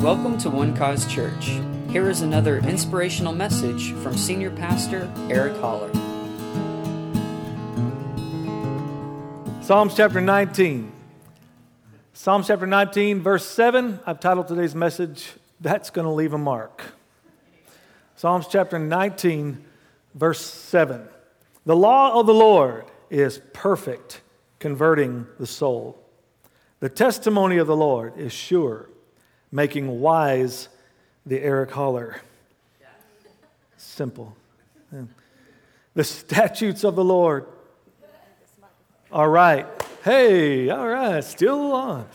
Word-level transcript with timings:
Welcome 0.00 0.36
to 0.38 0.50
One 0.50 0.76
Cause 0.76 1.10
Church. 1.10 1.58
Here 1.88 2.10
is 2.10 2.20
another 2.20 2.58
inspirational 2.58 3.32
message 3.32 3.92
from 3.94 4.14
Senior 4.16 4.50
Pastor 4.50 5.10
Eric 5.30 5.56
Holler. 5.56 5.90
Psalms 9.62 9.94
chapter 9.96 10.20
19. 10.20 10.92
Psalms 12.12 12.46
chapter 12.46 12.66
19, 12.66 13.22
verse 13.22 13.46
7. 13.46 13.98
I've 14.04 14.20
titled 14.20 14.48
today's 14.48 14.74
message, 14.74 15.32
That's 15.62 15.88
to 16.04 16.12
Leave 16.12 16.34
a 16.34 16.38
Mark. 16.38 16.82
Psalms 18.16 18.46
chapter 18.48 18.78
19, 18.78 19.64
verse 20.14 20.40
7. 20.40 21.08
The 21.64 21.74
law 21.74 22.20
of 22.20 22.26
the 22.26 22.34
Lord 22.34 22.84
is 23.08 23.40
perfect, 23.54 24.20
converting 24.58 25.26
the 25.40 25.46
soul. 25.46 25.98
The 26.80 26.90
testimony 26.90 27.56
of 27.56 27.66
the 27.66 27.76
Lord 27.76 28.18
is 28.18 28.32
sure, 28.32 28.90
making 29.56 30.00
wise 30.00 30.68
the 31.24 31.40
Eric 31.40 31.70
Holler. 31.70 32.20
Simple. 33.78 34.36
The 35.94 36.04
statutes 36.04 36.84
of 36.84 36.94
the 36.94 37.02
Lord 37.02 37.46
are 39.10 39.30
right. 39.30 39.66
Hey, 40.04 40.68
all 40.68 40.86
right, 40.86 41.24
still 41.24 41.72
on. 41.72 42.06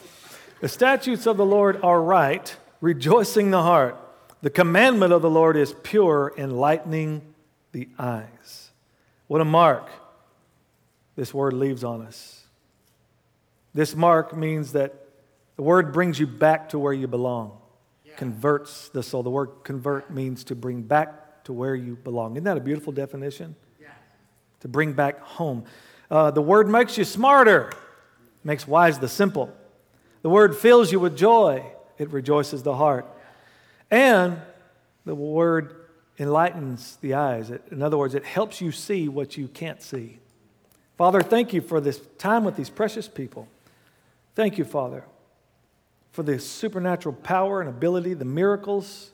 The 0.60 0.70
statutes 0.70 1.26
of 1.26 1.38
the 1.38 1.46
Lord 1.46 1.80
are 1.82 2.00
right, 2.00 2.56
rejoicing 2.80 3.50
the 3.50 3.64
heart. 3.64 3.98
The 4.44 4.52
commandment 4.52 5.12
of 5.12 5.24
the 5.24 5.30
Lord 5.30 5.58
is 5.58 5.74
pure, 5.82 6.32
enlightening 6.38 7.24
the 7.72 7.90
eyes. 7.98 8.70
What 9.26 9.42
a 9.42 9.46
mark 9.46 9.90
this 11.16 11.34
word 11.34 11.54
leaves 11.54 11.84
on 11.84 12.04
us. 12.04 12.44
This 13.74 13.96
mark 13.96 14.38
means 14.38 14.74
that 14.74 15.01
the 15.62 15.66
word 15.66 15.94
brings 15.94 16.20
you 16.20 16.26
back 16.26 16.70
to 16.70 16.80
where 16.80 16.92
you 16.92 17.08
belong, 17.08 17.56
yeah. 18.04 18.16
converts 18.16 18.90
the 18.90 19.04
soul. 19.04 19.22
The 19.22 19.30
word 19.30 19.64
convert 19.64 20.10
means 20.10 20.44
to 20.46 20.56
bring 20.56 20.82
back 20.82 21.44
to 21.44 21.54
where 21.54 21.76
you 21.76 21.96
belong. 21.98 22.32
Isn't 22.32 22.46
that 22.46 22.58
a 22.58 22.62
beautiful 22.62 22.92
definition? 22.92 23.56
Yeah. 23.80 23.90
To 24.62 24.68
bring 24.68 24.94
back 24.94 25.20
home. 25.20 25.66
Uh, 26.10 26.32
the 26.32 26.42
word 26.42 26.68
makes 26.68 26.98
you 26.98 27.04
smarter, 27.04 27.72
makes 28.44 28.68
wise 28.68 28.98
the 28.98 29.08
simple. 29.08 29.54
The 30.24 30.32
word 30.32 30.58
fills 30.58 30.92
you 30.92 31.00
with 31.00 31.16
joy, 31.16 31.64
it 32.00 32.10
rejoices 32.10 32.64
the 32.64 32.74
heart. 32.74 33.06
And 33.92 34.42
the 35.06 35.14
word 35.14 35.76
enlightens 36.18 36.96
the 37.02 37.14
eyes. 37.14 37.52
In 37.70 37.84
other 37.84 38.00
words, 38.00 38.16
it 38.16 38.26
helps 38.26 38.62
you 38.62 38.72
see 38.72 39.08
what 39.08 39.38
you 39.38 39.48
can't 39.48 39.84
see. 39.84 40.18
Father, 40.98 41.22
thank 41.22 41.54
you 41.54 41.62
for 41.62 41.80
this 41.80 42.02
time 42.18 42.46
with 42.46 42.56
these 42.56 42.72
precious 42.72 43.08
people. 43.08 43.48
Thank 44.34 44.58
you, 44.58 44.66
Father, 44.66 45.06
for 46.12 46.24
the 46.24 46.40
supernatural 46.40 47.16
power 47.16 47.62
and 47.62 47.70
ability, 47.70 48.14
the 48.14 48.26
miracles, 48.26 49.12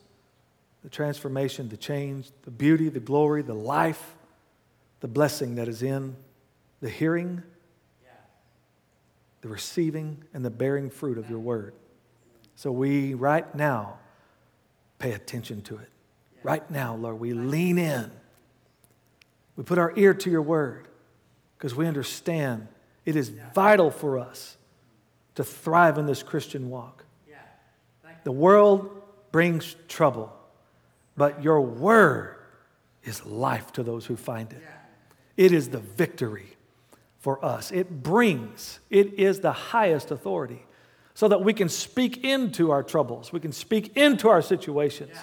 the 0.82 0.88
transformation, 0.88 1.68
the 1.68 1.76
change, 1.76 2.30
the 2.42 2.50
beauty, 2.50 2.88
the 2.88 3.00
glory, 3.00 3.42
the 3.42 3.54
life, 3.54 4.16
the 5.00 5.08
blessing 5.08 5.54
that 5.56 5.68
is 5.68 5.82
in 5.82 6.16
the 6.80 6.88
hearing, 6.88 7.42
the 9.40 9.48
receiving, 9.48 10.22
and 10.34 10.44
the 10.44 10.50
bearing 10.50 10.90
fruit 10.90 11.18
of 11.18 11.30
your 11.30 11.38
word. 11.38 11.74
So 12.56 12.72
we, 12.72 13.14
right 13.14 13.52
now, 13.54 13.98
pay 14.98 15.12
attention 15.12 15.62
to 15.62 15.76
it. 15.76 15.88
Right 16.42 16.68
now, 16.70 16.96
Lord, 16.96 17.20
we 17.20 17.32
lean 17.32 17.78
in. 17.78 18.10
We 19.56 19.64
put 19.64 19.78
our 19.78 19.92
ear 19.96 20.14
to 20.14 20.30
your 20.30 20.42
word 20.42 20.88
because 21.56 21.74
we 21.74 21.86
understand 21.86 22.68
it 23.04 23.16
is 23.16 23.32
vital 23.54 23.90
for 23.90 24.18
us 24.18 24.57
to 25.38 25.44
thrive 25.44 25.98
in 25.98 26.06
this 26.06 26.24
Christian 26.24 26.68
walk. 26.68 27.04
The 28.24 28.32
world 28.32 28.90
brings 29.30 29.76
trouble, 29.86 30.36
but 31.16 31.44
your 31.44 31.60
word 31.60 32.34
is 33.04 33.24
life 33.24 33.70
to 33.74 33.84
those 33.84 34.04
who 34.04 34.16
find 34.16 34.50
it. 34.52 34.60
It 35.36 35.52
is 35.52 35.68
the 35.68 35.78
victory 35.78 36.56
for 37.20 37.42
us. 37.44 37.70
It 37.70 38.02
brings, 38.02 38.80
it 38.90 39.14
is 39.14 39.38
the 39.38 39.52
highest 39.52 40.10
authority 40.10 40.66
so 41.14 41.28
that 41.28 41.40
we 41.40 41.52
can 41.52 41.68
speak 41.68 42.24
into 42.24 42.72
our 42.72 42.82
troubles, 42.82 43.32
we 43.32 43.38
can 43.38 43.52
speak 43.52 43.96
into 43.96 44.28
our 44.28 44.42
situations 44.42 45.16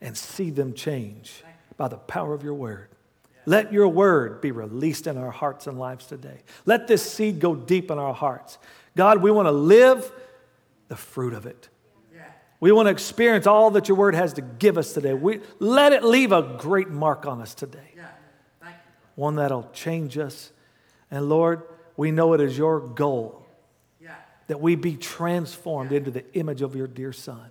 and 0.00 0.16
see 0.16 0.50
them 0.50 0.74
change 0.74 1.44
by 1.76 1.86
the 1.86 1.98
power 1.98 2.34
of 2.34 2.42
your 2.42 2.54
word. 2.54 2.88
Let 3.48 3.72
your 3.72 3.86
word 3.86 4.40
be 4.40 4.50
released 4.50 5.06
in 5.06 5.16
our 5.16 5.30
hearts 5.30 5.68
and 5.68 5.78
lives 5.78 6.06
today. 6.06 6.40
Let 6.64 6.88
this 6.88 7.08
seed 7.08 7.38
go 7.38 7.54
deep 7.54 7.92
in 7.92 7.98
our 8.00 8.12
hearts. 8.12 8.58
God, 8.96 9.22
we 9.22 9.30
want 9.30 9.46
to 9.46 9.52
live 9.52 10.10
the 10.88 10.96
fruit 10.96 11.34
of 11.34 11.46
it. 11.46 11.68
We 12.58 12.72
want 12.72 12.86
to 12.86 12.90
experience 12.90 13.46
all 13.46 13.70
that 13.72 13.86
your 13.86 13.98
word 13.98 14.14
has 14.14 14.32
to 14.34 14.40
give 14.40 14.78
us 14.78 14.94
today. 14.94 15.12
We, 15.12 15.40
let 15.58 15.92
it 15.92 16.02
leave 16.02 16.32
a 16.32 16.56
great 16.58 16.88
mark 16.88 17.26
on 17.26 17.40
us 17.42 17.54
today. 17.54 17.92
One 19.14 19.36
that'll 19.36 19.70
change 19.72 20.18
us. 20.18 20.52
And 21.10 21.28
Lord, 21.28 21.62
we 21.96 22.10
know 22.10 22.32
it 22.32 22.40
is 22.40 22.56
your 22.56 22.80
goal 22.80 23.46
that 24.46 24.60
we 24.60 24.76
be 24.76 24.96
transformed 24.96 25.92
into 25.92 26.10
the 26.10 26.24
image 26.34 26.62
of 26.62 26.76
your 26.76 26.86
dear 26.86 27.12
Son. 27.12 27.50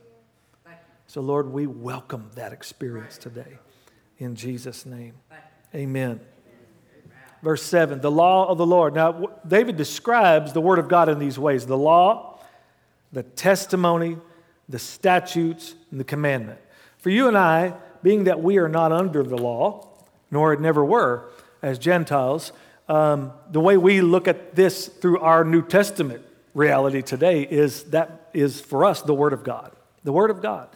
So, 1.07 1.22
Lord, 1.22 1.51
we 1.51 1.67
welcome 1.67 2.31
that 2.35 2.51
experience 2.51 3.17
today. 3.17 3.59
In 4.17 4.35
Jesus' 4.35 4.85
name. 4.85 5.13
Amen. 5.73 6.19
Verse 7.45 7.61
7, 7.61 8.01
the 8.01 8.09
law 8.09 8.47
of 8.47 8.57
the 8.57 8.66
Lord. 8.66 8.95
Now, 8.95 9.29
David 9.47 9.78
describes 9.78 10.51
the 10.51 10.61
Word 10.61 10.79
of 10.79 10.88
God 10.88 11.09
in 11.09 11.19
these 11.19 11.38
ways 11.38 11.67
the 11.67 11.78
law, 11.78 12.39
the 13.11 13.22
testimony, 13.22 14.17
the 14.67 14.79
statutes, 14.79 15.75
and 15.91 16.00
the 16.00 16.03
commandment. 16.03 16.57
For 16.97 17.11
you 17.11 17.28
and 17.28 17.38
I, 17.38 17.75
being 18.01 18.23
that 18.23 18.41
we 18.41 18.57
are 18.57 18.67
not 18.67 18.91
under 18.91 19.22
the 19.22 19.38
law, 19.38 19.88
nor 20.31 20.53
it 20.53 20.59
never 20.59 20.83
were 20.83 21.29
as 21.61 21.78
Gentiles, 21.78 22.51
um, 22.89 23.31
the 23.51 23.59
way 23.59 23.77
we 23.77 24.01
look 24.01 24.27
at 24.27 24.56
this 24.56 24.88
through 24.88 25.19
our 25.19 25.44
New 25.44 25.62
Testament 25.62 26.23
reality 26.56 27.03
today 27.03 27.44
is 27.44 27.83
that 27.91 28.31
is 28.33 28.59
for 28.59 28.83
us 28.83 29.03
the 29.03 29.13
Word 29.13 29.33
of 29.33 29.44
God. 29.44 29.72
The 30.03 30.12
Word 30.12 30.31
of 30.31 30.41
God. 30.41 30.67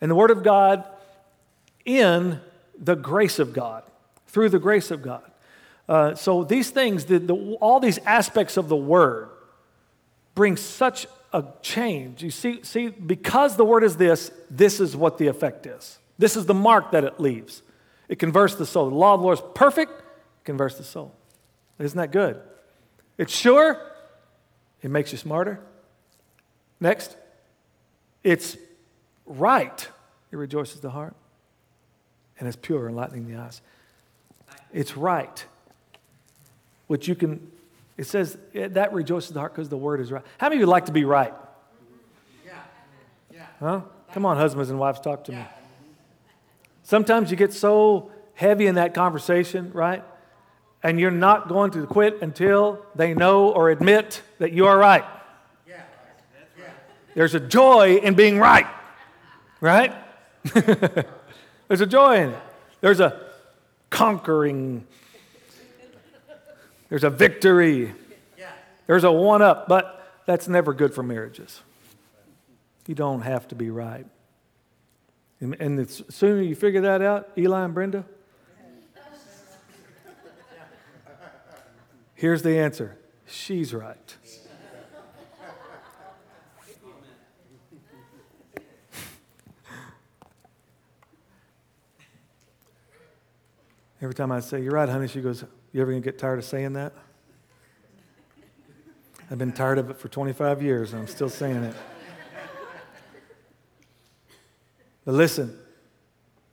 And 0.00 0.08
the 0.08 0.14
Word 0.14 0.30
of 0.30 0.44
God 0.44 0.88
in 1.84 2.40
the 2.78 2.94
grace 2.94 3.40
of 3.40 3.52
God 3.52 3.82
through 4.28 4.50
the 4.50 4.60
grace 4.60 4.92
of 4.92 5.02
God. 5.02 5.31
Uh, 5.92 6.14
so 6.14 6.42
these 6.42 6.70
things, 6.70 7.04
the, 7.04 7.18
the, 7.18 7.34
all 7.60 7.78
these 7.78 7.98
aspects 8.06 8.56
of 8.56 8.70
the 8.70 8.76
word 8.76 9.28
bring 10.34 10.56
such 10.56 11.06
a 11.34 11.44
change. 11.60 12.22
You 12.22 12.30
see, 12.30 12.62
see, 12.62 12.88
because 12.88 13.56
the 13.56 13.64
word 13.66 13.84
is 13.84 13.98
this, 13.98 14.30
this 14.50 14.80
is 14.80 14.96
what 14.96 15.18
the 15.18 15.26
effect 15.26 15.66
is. 15.66 15.98
This 16.16 16.34
is 16.34 16.46
the 16.46 16.54
mark 16.54 16.92
that 16.92 17.04
it 17.04 17.20
leaves. 17.20 17.60
It 18.08 18.18
converts 18.18 18.54
the 18.54 18.64
soul. 18.64 18.88
The 18.88 18.96
law 18.96 19.12
of 19.12 19.20
the 19.20 19.24
Lord 19.24 19.38
is 19.40 19.44
perfect, 19.54 19.92
converts 20.44 20.76
the 20.76 20.82
soul. 20.82 21.14
Isn't 21.78 21.98
that 21.98 22.10
good? 22.10 22.40
It's 23.18 23.36
sure, 23.36 23.78
it 24.80 24.90
makes 24.90 25.12
you 25.12 25.18
smarter. 25.18 25.60
Next, 26.80 27.18
it's 28.24 28.56
right, 29.26 29.88
it 30.30 30.36
rejoices 30.36 30.80
the 30.80 30.88
heart, 30.88 31.14
and 32.38 32.48
it's 32.48 32.56
pure, 32.56 32.88
enlightening 32.88 33.28
the 33.28 33.38
eyes. 33.38 33.60
It's 34.72 34.96
right. 34.96 35.44
Which 36.92 37.08
you 37.08 37.14
can, 37.14 37.50
it 37.96 38.04
says 38.04 38.36
that 38.52 38.92
rejoices 38.92 39.30
the 39.30 39.40
heart 39.40 39.54
because 39.54 39.70
the 39.70 39.78
word 39.78 39.98
is 39.98 40.12
right. 40.12 40.22
How 40.36 40.50
many 40.50 40.56
of 40.56 40.60
you 40.60 40.66
like 40.66 40.84
to 40.84 40.92
be 40.92 41.06
right? 41.06 41.32
Yeah. 42.44 42.52
Yeah. 43.32 43.46
Huh? 43.58 43.80
Come 44.12 44.26
on, 44.26 44.36
husbands 44.36 44.68
and 44.68 44.78
wives, 44.78 45.00
talk 45.00 45.24
to 45.24 45.32
me. 45.32 45.42
Sometimes 46.82 47.30
you 47.30 47.38
get 47.38 47.54
so 47.54 48.10
heavy 48.34 48.66
in 48.66 48.74
that 48.74 48.92
conversation, 48.92 49.72
right? 49.72 50.04
And 50.82 51.00
you're 51.00 51.10
not 51.10 51.48
going 51.48 51.70
to 51.70 51.86
quit 51.86 52.20
until 52.20 52.84
they 52.94 53.14
know 53.14 53.48
or 53.48 53.70
admit 53.70 54.20
that 54.38 54.52
you 54.52 54.66
are 54.66 54.76
right. 54.76 55.04
Yeah. 55.66 55.80
There's 57.14 57.34
a 57.34 57.40
joy 57.40 58.00
in 58.02 58.12
being 58.12 58.38
right, 58.38 58.66
right? 59.62 59.94
There's 60.44 61.80
a 61.80 61.86
joy 61.86 62.16
in 62.16 62.28
it. 62.32 62.42
There's 62.82 63.00
a 63.00 63.18
conquering. 63.88 64.86
There's 66.92 67.04
a 67.04 67.08
victory. 67.08 67.94
There's 68.86 69.04
a 69.04 69.10
one 69.10 69.40
up, 69.40 69.66
but 69.66 70.20
that's 70.26 70.46
never 70.46 70.74
good 70.74 70.92
for 70.92 71.02
marriages. 71.02 71.62
You 72.86 72.94
don't 72.94 73.22
have 73.22 73.48
to 73.48 73.54
be 73.54 73.70
right. 73.70 74.04
And, 75.40 75.56
and 75.58 75.78
the 75.78 75.86
sooner 75.88 76.42
you 76.42 76.54
figure 76.54 76.82
that 76.82 77.00
out, 77.00 77.30
Eli 77.38 77.64
and 77.64 77.72
Brenda, 77.72 78.04
here's 82.14 82.42
the 82.42 82.58
answer 82.58 82.98
she's 83.24 83.72
right. 83.72 84.16
Every 94.02 94.14
time 94.14 94.30
I 94.30 94.40
say, 94.40 94.60
You're 94.60 94.72
right, 94.72 94.90
honey, 94.90 95.08
she 95.08 95.22
goes, 95.22 95.42
You 95.72 95.80
ever 95.80 95.90
gonna 95.90 96.02
get 96.02 96.18
tired 96.18 96.38
of 96.38 96.44
saying 96.44 96.74
that? 96.74 96.92
I've 99.30 99.38
been 99.38 99.52
tired 99.52 99.78
of 99.78 99.88
it 99.88 99.98
for 99.98 100.08
25 100.08 100.62
years 100.62 100.92
and 100.92 101.00
I'm 101.00 101.08
still 101.08 101.30
saying 101.30 101.64
it. 101.64 101.74
But 105.04 105.14
listen, 105.14 105.58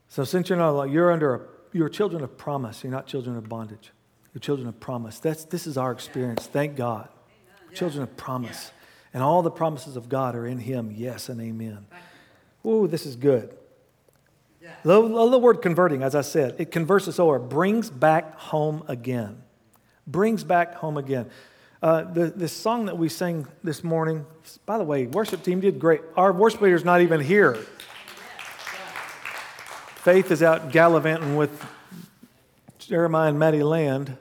so 0.07 0.24
since 0.24 0.50
you're 0.50 0.57
not, 0.57 0.86
you're 0.86 1.12
under 1.12 1.36
a, 1.36 1.42
you're 1.74 1.89
children 1.89 2.24
of 2.24 2.38
promise. 2.38 2.83
You're 2.83 2.92
not 2.92 3.06
children 3.06 3.36
of 3.36 3.48
bondage. 3.50 3.92
You're 4.33 4.39
children 4.39 4.68
of 4.68 4.80
promise. 4.80 5.19
That's, 5.19 5.44
this 5.44 5.68
is 5.68 5.77
our 5.77 5.92
experience. 5.92 6.48
Thank 6.48 6.75
God. 6.75 7.10
Children 7.74 8.04
of 8.04 8.16
promise. 8.16 8.71
And 9.13 9.21
all 9.21 9.42
the 9.42 9.51
promises 9.51 9.98
of 9.98 10.07
God 10.07 10.36
are 10.36 10.48
in 10.48 10.60
Him. 10.60 10.94
Yes 10.95 11.30
and 11.30 11.42
amen. 11.42 11.86
Ooh, 12.66 12.88
this 12.88 13.06
is 13.06 13.16
good. 13.16 13.56
Love, 14.83 15.09
love 15.09 15.31
the 15.31 15.39
word 15.39 15.61
converting, 15.61 16.03
as 16.03 16.15
I 16.15 16.21
said. 16.21 16.56
It 16.57 16.71
converts 16.71 17.07
us 17.07 17.19
over, 17.19 17.39
brings 17.39 17.89
back 17.89 18.38
home 18.39 18.83
again. 18.88 19.41
Brings 20.07 20.44
back 20.44 20.75
home 20.75 20.97
again. 20.97 21.29
Uh, 21.81 22.03
the, 22.03 22.27
this 22.27 22.51
song 22.51 22.85
that 22.88 22.97
we 22.97 23.07
sang 23.07 23.47
this 23.63 23.83
morning, 23.83 24.25
by 24.65 24.77
the 24.77 24.83
way, 24.83 25.07
worship 25.07 25.44
team 25.44 25.61
did 25.61 25.79
great. 25.79 26.01
Our 26.17 26.33
worship 26.33 26.61
leader's 26.61 26.83
not 26.83 27.01
even 27.01 27.21
here. 27.21 27.57
Faith 30.03 30.31
is 30.31 30.44
out 30.44 30.71
gallivanting 30.71 31.35
with 31.35 31.65
Jeremiah 32.79 33.29
and 33.29 33.39
Maddie 33.39 33.63
Land 33.63 34.17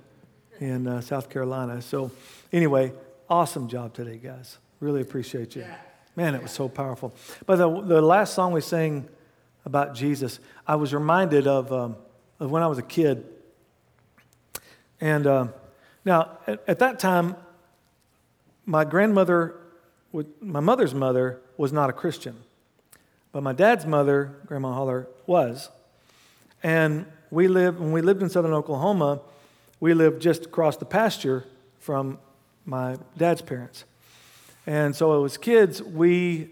in 0.61 0.87
uh, 0.87 1.01
South 1.01 1.31
Carolina. 1.31 1.81
So, 1.83 2.11
anyway, 2.53 2.93
awesome 3.29 3.69
job 3.69 3.95
today, 3.95 4.19
guys. 4.19 4.59
Really 4.81 5.01
appreciate 5.01 5.57
you. 5.57 5.65
Man, 6.15 6.35
it 6.35 6.43
was 6.43 6.51
so 6.51 6.69
powerful. 6.69 7.15
But 7.47 7.57
the, 7.57 7.81
the 7.81 8.03
last 8.03 8.35
song 8.35 8.53
we 8.53 8.61
sang 8.61 9.09
about 9.69 9.95
Jesus, 9.95 10.41
I 10.67 10.77
was 10.77 10.95
reminded 10.95 11.47
of, 11.47 11.71
um, 11.71 11.97
of 12.41 12.51
when 12.51 12.63
I 12.63 12.67
was 12.67 12.79
a 12.79 12.83
kid. 12.83 13.27
And 14.99 15.27
uh, 15.27 15.49
now, 16.07 16.39
at, 16.47 16.65
at, 16.67 16.79
that 16.79 16.99
time, 16.99 17.37
my 18.65 18.87
grandmother, 18.87 19.55
my 20.41 20.61
mother's 20.61 20.95
mother, 20.95 21.41
was 21.59 21.71
not 21.71 21.91
a 21.91 21.93
Christian. 21.93 22.37
But 23.31 23.43
my 23.43 23.53
dad's 23.53 23.85
mother, 23.85 24.37
Grandma 24.47 24.73
Holler, 24.73 25.07
was. 25.27 25.69
And 26.63 27.05
we 27.31 27.47
lived, 27.47 27.79
when 27.79 27.93
we 27.93 28.01
lived 28.01 28.23
in 28.23 28.31
southern 28.31 28.55
Oklahoma, 28.55 29.21
we 29.81 29.93
lived 29.93 30.23
just 30.23 30.47
across 30.47 30.79
the 30.79 30.87
pasture 30.87 31.45
from 31.79 32.19
my 32.65 32.97
dad's 33.19 33.43
parents. 33.43 33.85
And 34.67 34.97
so 34.97 35.27
as 35.27 35.37
kids, 35.37 35.83
we 35.83 36.49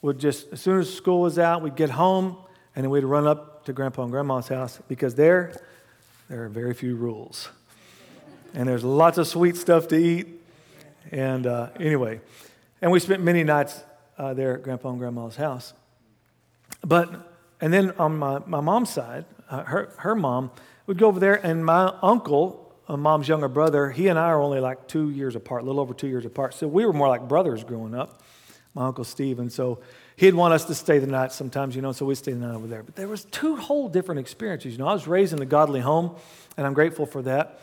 would 0.00 0.18
just, 0.18 0.50
as 0.50 0.62
soon 0.62 0.80
as 0.80 0.92
school 0.92 1.20
was 1.20 1.38
out, 1.38 1.60
we'd 1.60 1.76
get 1.76 1.90
home 1.90 2.38
and 2.74 2.84
then 2.84 2.90
we'd 2.90 3.04
run 3.04 3.26
up 3.26 3.64
to 3.64 3.72
Grandpa 3.72 4.02
and 4.02 4.10
Grandma's 4.10 4.48
house 4.48 4.80
because 4.88 5.14
there, 5.14 5.60
there 6.28 6.44
are 6.44 6.48
very 6.48 6.74
few 6.74 6.96
rules. 6.96 7.48
And 8.52 8.68
there's 8.68 8.84
lots 8.84 9.18
of 9.18 9.26
sweet 9.26 9.56
stuff 9.56 9.88
to 9.88 9.96
eat. 9.96 10.28
And 11.10 11.46
uh, 11.46 11.68
anyway, 11.78 12.20
and 12.80 12.90
we 12.90 13.00
spent 13.00 13.22
many 13.22 13.44
nights 13.44 13.82
uh, 14.18 14.34
there 14.34 14.54
at 14.54 14.62
Grandpa 14.62 14.90
and 14.90 14.98
Grandma's 14.98 15.36
house. 15.36 15.72
But, 16.82 17.10
and 17.60 17.72
then 17.72 17.92
on 17.92 18.18
my, 18.18 18.40
my 18.46 18.60
mom's 18.60 18.90
side, 18.90 19.24
uh, 19.50 19.64
her, 19.64 19.92
her 19.98 20.14
mom 20.14 20.50
would 20.86 20.98
go 20.98 21.08
over 21.08 21.20
there, 21.20 21.34
and 21.34 21.64
my 21.64 21.92
uncle 22.02 22.64
uh, 22.88 22.96
mom's 22.96 23.28
younger 23.28 23.48
brother, 23.48 23.90
he 23.90 24.08
and 24.08 24.18
I 24.18 24.26
are 24.26 24.40
only 24.40 24.60
like 24.60 24.86
two 24.86 25.10
years 25.10 25.36
apart, 25.36 25.62
a 25.62 25.66
little 25.66 25.80
over 25.80 25.94
two 25.94 26.08
years 26.08 26.26
apart. 26.26 26.54
So 26.54 26.68
we 26.68 26.84
were 26.84 26.92
more 26.92 27.08
like 27.08 27.26
brothers 27.28 27.64
growing 27.64 27.94
up, 27.94 28.22
my 28.74 28.86
Uncle 28.86 29.04
Steve. 29.04 29.38
And 29.38 29.50
so 29.50 29.78
he'd 30.16 30.34
want 30.34 30.54
us 30.54 30.64
to 30.66 30.74
stay 30.74 30.98
the 30.98 31.06
night 31.06 31.32
sometimes, 31.32 31.74
you 31.74 31.82
know, 31.82 31.92
so 31.92 32.06
we'd 32.06 32.16
stay 32.16 32.32
the 32.32 32.38
night 32.38 32.54
over 32.54 32.66
there. 32.66 32.82
But 32.82 32.96
there 32.96 33.08
was 33.08 33.24
two 33.26 33.56
whole 33.56 33.88
different 33.88 34.20
experiences. 34.20 34.72
You 34.72 34.78
know, 34.78 34.88
I 34.88 34.92
was 34.92 35.06
raised 35.06 35.32
in 35.32 35.42
a 35.42 35.46
godly 35.46 35.80
home, 35.80 36.16
and 36.56 36.66
I'm 36.66 36.74
grateful 36.74 37.06
for 37.06 37.22
that. 37.22 37.60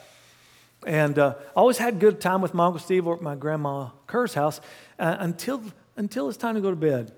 And 0.85 1.17
uh, 1.19 1.35
always 1.55 1.77
had 1.77 1.99
good 1.99 2.19
time 2.19 2.41
with 2.41 2.53
my 2.53 2.65
Uncle 2.65 2.79
Steve 2.79 3.05
or 3.05 3.15
at 3.15 3.21
my 3.21 3.35
grandma 3.35 3.89
Kerr's 4.07 4.33
house 4.33 4.59
uh, 4.97 5.15
until, 5.19 5.61
until 5.95 6.27
it's 6.27 6.37
time 6.37 6.55
to 6.55 6.61
go 6.61 6.71
to 6.71 6.75
bed. 6.75 7.11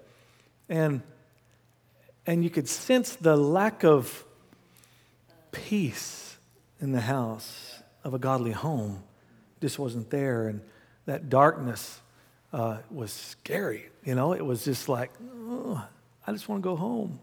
And, 0.67 1.01
and 2.25 2.43
you 2.43 2.49
could 2.49 2.67
sense 2.67 3.15
the 3.15 3.37
lack 3.37 3.83
of 3.83 4.25
peace 5.51 6.37
in 6.81 6.91
the 6.91 7.01
house 7.01 7.81
of 8.03 8.13
a 8.13 8.19
godly 8.19 8.51
home 8.51 9.03
just 9.61 9.79
wasn't 9.79 10.09
there. 10.09 10.49
And 10.49 10.61
that 11.05 11.29
darkness 11.29 12.01
uh, 12.53 12.77
was 12.91 13.11
scary. 13.11 13.89
You 14.05 14.15
know, 14.15 14.33
it 14.33 14.45
was 14.45 14.63
just 14.63 14.87
like, 14.87 15.11
oh, 15.49 15.83
I 16.25 16.31
just 16.31 16.47
want 16.47 16.61
to 16.61 16.63
go 16.63 16.75
home. 16.75 17.19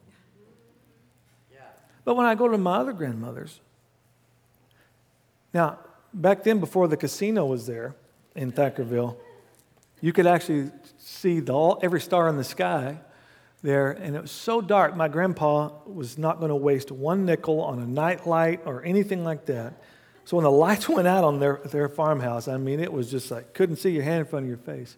But 2.05 2.17
when 2.17 2.27
I 2.27 2.35
go 2.35 2.49
to 2.49 2.59
my 2.59 2.77
other 2.77 2.93
grandmother's, 2.93 3.61
now, 5.53 5.79
back 6.15 6.45
then, 6.45 6.61
before 6.61 6.89
the 6.89 6.97
casino 6.97 7.45
was 7.47 7.67
there 7.67 7.95
in 8.35 8.53
Thackerville, 8.53 9.17
you 10.01 10.13
could 10.13 10.27
actually 10.27 10.71
see 10.99 11.41
the, 11.41 11.53
all, 11.53 11.79
every 11.83 12.01
star 12.01 12.29
in 12.29 12.37
the 12.37 12.45
sky 12.45 12.99
there, 13.63 13.91
and 13.91 14.17
it 14.17 14.23
was 14.23 14.31
so 14.31 14.61
dark. 14.61 14.97
My 14.97 15.09
grandpa 15.09 15.71
was 15.87 16.17
not 16.17 16.39
going 16.39 16.49
to 16.49 16.57
waste 16.57 16.91
one 16.91 17.27
nickel 17.27 17.61
on 17.61 17.79
a 17.81 17.87
night 17.87 18.27
light 18.27 18.63
or 18.65 18.83
anything 18.85 19.25
like 19.25 19.47
that. 19.47 19.75
So 20.25 20.37
when 20.37 20.45
the 20.45 20.51
lights 20.67 20.89
went 20.89 21.09
out 21.09 21.25
on 21.25 21.41
their, 21.41 21.61
their 21.67 21.89
farmhouse, 21.89 22.49
I 22.49 22.57
mean, 22.57 22.81
it 22.81 22.93
was 22.93 23.11
just 23.11 23.31
like, 23.31 23.53
couldn't 23.53 23.77
see 23.77 23.91
your 23.91 24.05
hand 24.05 24.21
in 24.21 24.27
front 24.27 24.45
of 24.45 24.49
your 24.49 24.59
face. 24.59 24.97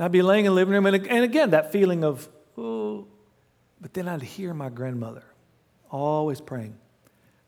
And 0.00 0.06
I'd 0.06 0.12
be 0.12 0.22
laying 0.22 0.46
in 0.46 0.52
the 0.52 0.54
living 0.54 0.72
room, 0.72 0.86
and, 0.86 1.06
and 1.08 1.24
again, 1.24 1.50
that 1.50 1.72
feeling 1.72 2.04
of, 2.04 2.26
oh, 2.56 3.06
but 3.82 3.92
then 3.92 4.08
I'd 4.08 4.22
hear 4.22 4.54
my 4.54 4.70
grandmother 4.70 5.24
always 5.90 6.40
praying. 6.40 6.78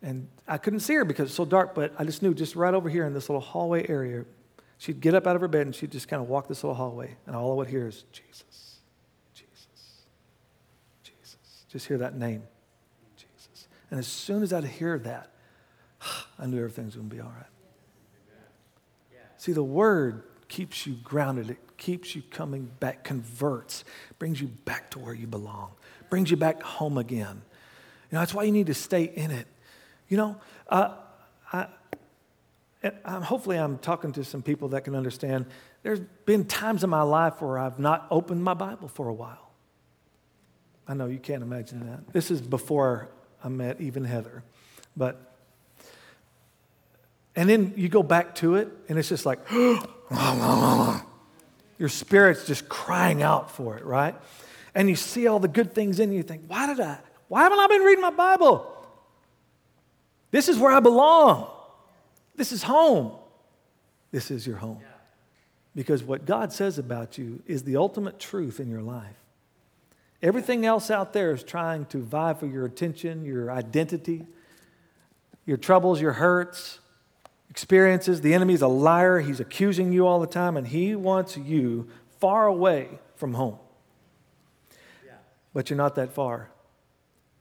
And 0.02 0.28
I 0.46 0.58
couldn't 0.58 0.80
see 0.80 0.92
her 0.96 1.06
because 1.06 1.28
it's 1.28 1.34
so 1.34 1.46
dark, 1.46 1.74
but 1.74 1.94
I 1.98 2.04
just 2.04 2.20
knew 2.22 2.34
just 2.34 2.54
right 2.54 2.74
over 2.74 2.90
here 2.90 3.06
in 3.06 3.14
this 3.14 3.30
little 3.30 3.40
hallway 3.40 3.88
area, 3.88 4.26
she'd 4.76 5.00
get 5.00 5.14
up 5.14 5.26
out 5.26 5.34
of 5.34 5.40
her 5.40 5.48
bed 5.48 5.62
and 5.64 5.74
she'd 5.74 5.92
just 5.92 6.08
kind 6.08 6.20
of 6.20 6.28
walk 6.28 6.46
this 6.46 6.62
little 6.62 6.74
hallway, 6.74 7.16
and 7.26 7.34
all 7.34 7.52
I 7.52 7.54
would 7.54 7.68
hear 7.68 7.86
is 7.86 8.04
Jesus, 8.12 8.80
Jesus, 9.32 10.02
Jesus. 11.02 11.64
Just 11.70 11.86
hear 11.86 11.96
that 11.96 12.18
name, 12.18 12.42
Jesus. 13.16 13.66
And 13.90 13.98
as 13.98 14.06
soon 14.06 14.42
as 14.42 14.52
I'd 14.52 14.64
hear 14.64 14.98
that, 14.98 15.30
I 16.38 16.44
knew 16.44 16.58
everything's 16.58 16.96
going 16.96 17.08
to 17.08 17.16
be 17.16 17.22
all 17.22 17.32
right. 17.34 17.46
See, 19.38 19.52
the 19.52 19.64
word 19.64 20.24
keeps 20.48 20.86
you 20.86 20.96
grounded, 21.02 21.48
it 21.48 21.71
keeps 21.82 22.14
you 22.14 22.22
coming 22.30 22.70
back, 22.78 23.02
converts, 23.02 23.84
brings 24.20 24.40
you 24.40 24.46
back 24.46 24.88
to 24.92 25.00
where 25.00 25.14
you 25.14 25.26
belong, 25.26 25.72
brings 26.10 26.30
you 26.30 26.36
back 26.36 26.62
home 26.62 26.96
again. 26.96 27.42
You 28.08 28.16
know, 28.16 28.20
that's 28.20 28.32
why 28.32 28.44
you 28.44 28.52
need 28.52 28.68
to 28.68 28.74
stay 28.74 29.02
in 29.02 29.32
it. 29.32 29.48
You 30.08 30.16
know, 30.16 30.36
uh, 30.68 30.94
I, 31.52 31.66
I'm, 33.04 33.22
hopefully 33.22 33.56
I'm 33.56 33.78
talking 33.78 34.12
to 34.12 34.22
some 34.22 34.42
people 34.42 34.68
that 34.68 34.84
can 34.84 34.94
understand. 34.94 35.46
There's 35.82 35.98
been 36.24 36.44
times 36.44 36.84
in 36.84 36.90
my 36.90 37.02
life 37.02 37.42
where 37.42 37.58
I've 37.58 37.80
not 37.80 38.06
opened 38.12 38.44
my 38.44 38.54
Bible 38.54 38.86
for 38.86 39.08
a 39.08 39.14
while. 39.14 39.50
I 40.86 40.94
know 40.94 41.06
you 41.06 41.18
can't 41.18 41.42
imagine 41.42 41.88
that. 41.90 42.12
This 42.12 42.30
is 42.30 42.40
before 42.40 43.08
I 43.42 43.48
met 43.48 43.80
even 43.80 44.04
Heather. 44.04 44.44
But 44.96 45.34
and 47.34 47.48
then 47.48 47.74
you 47.76 47.88
go 47.88 48.04
back 48.04 48.36
to 48.36 48.54
it, 48.54 48.68
and 48.88 48.98
it's 48.98 49.08
just 49.08 49.26
like, 49.26 49.40
your 51.82 51.88
spirit's 51.88 52.46
just 52.46 52.68
crying 52.68 53.24
out 53.24 53.50
for 53.50 53.76
it, 53.76 53.84
right? 53.84 54.14
And 54.72 54.88
you 54.88 54.94
see 54.94 55.26
all 55.26 55.40
the 55.40 55.48
good 55.48 55.74
things 55.74 55.98
in 55.98 56.12
you, 56.12 56.18
you 56.18 56.22
think, 56.22 56.44
why 56.46 56.68
did 56.68 56.78
I, 56.78 56.96
why 57.26 57.42
haven't 57.42 57.58
I 57.58 57.66
been 57.66 57.82
reading 57.82 58.02
my 58.02 58.10
Bible? 58.10 58.72
This 60.30 60.48
is 60.48 60.60
where 60.60 60.70
I 60.70 60.78
belong. 60.78 61.50
This 62.36 62.52
is 62.52 62.62
home. 62.62 63.16
This 64.12 64.30
is 64.30 64.46
your 64.46 64.58
home. 64.58 64.78
Because 65.74 66.04
what 66.04 66.24
God 66.24 66.52
says 66.52 66.78
about 66.78 67.18
you 67.18 67.42
is 67.48 67.64
the 67.64 67.76
ultimate 67.76 68.20
truth 68.20 68.60
in 68.60 68.70
your 68.70 68.82
life. 68.82 69.16
Everything 70.22 70.64
else 70.64 70.88
out 70.88 71.12
there 71.12 71.32
is 71.32 71.42
trying 71.42 71.86
to 71.86 71.98
vie 71.98 72.34
for 72.34 72.46
your 72.46 72.64
attention, 72.64 73.24
your 73.24 73.50
identity, 73.50 74.24
your 75.46 75.56
troubles, 75.56 76.00
your 76.00 76.12
hurts, 76.12 76.78
experiences. 77.52 78.22
The 78.22 78.32
enemy's 78.32 78.62
a 78.62 78.66
liar. 78.66 79.20
He's 79.20 79.38
accusing 79.38 79.92
you 79.92 80.06
all 80.06 80.20
the 80.20 80.26
time, 80.26 80.56
and 80.56 80.66
he 80.66 80.96
wants 80.96 81.36
you 81.36 81.86
far 82.18 82.46
away 82.46 82.88
from 83.14 83.34
home. 83.34 83.58
But 85.52 85.68
you're 85.68 85.76
not 85.76 85.96
that 85.96 86.14
far. 86.14 86.48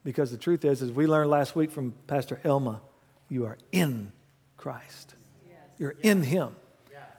Because 0.04 0.30
the 0.30 0.36
truth 0.36 0.66
is, 0.66 0.82
as 0.82 0.92
we 0.92 1.06
learned 1.06 1.30
last 1.30 1.56
week 1.56 1.70
from 1.70 1.94
Pastor 2.06 2.38
Elma, 2.44 2.82
you 3.30 3.46
are 3.46 3.56
in 3.72 4.12
Christ. 4.58 5.14
Yes. 5.48 5.56
You're 5.78 5.94
in 6.02 6.22
Him. 6.24 6.56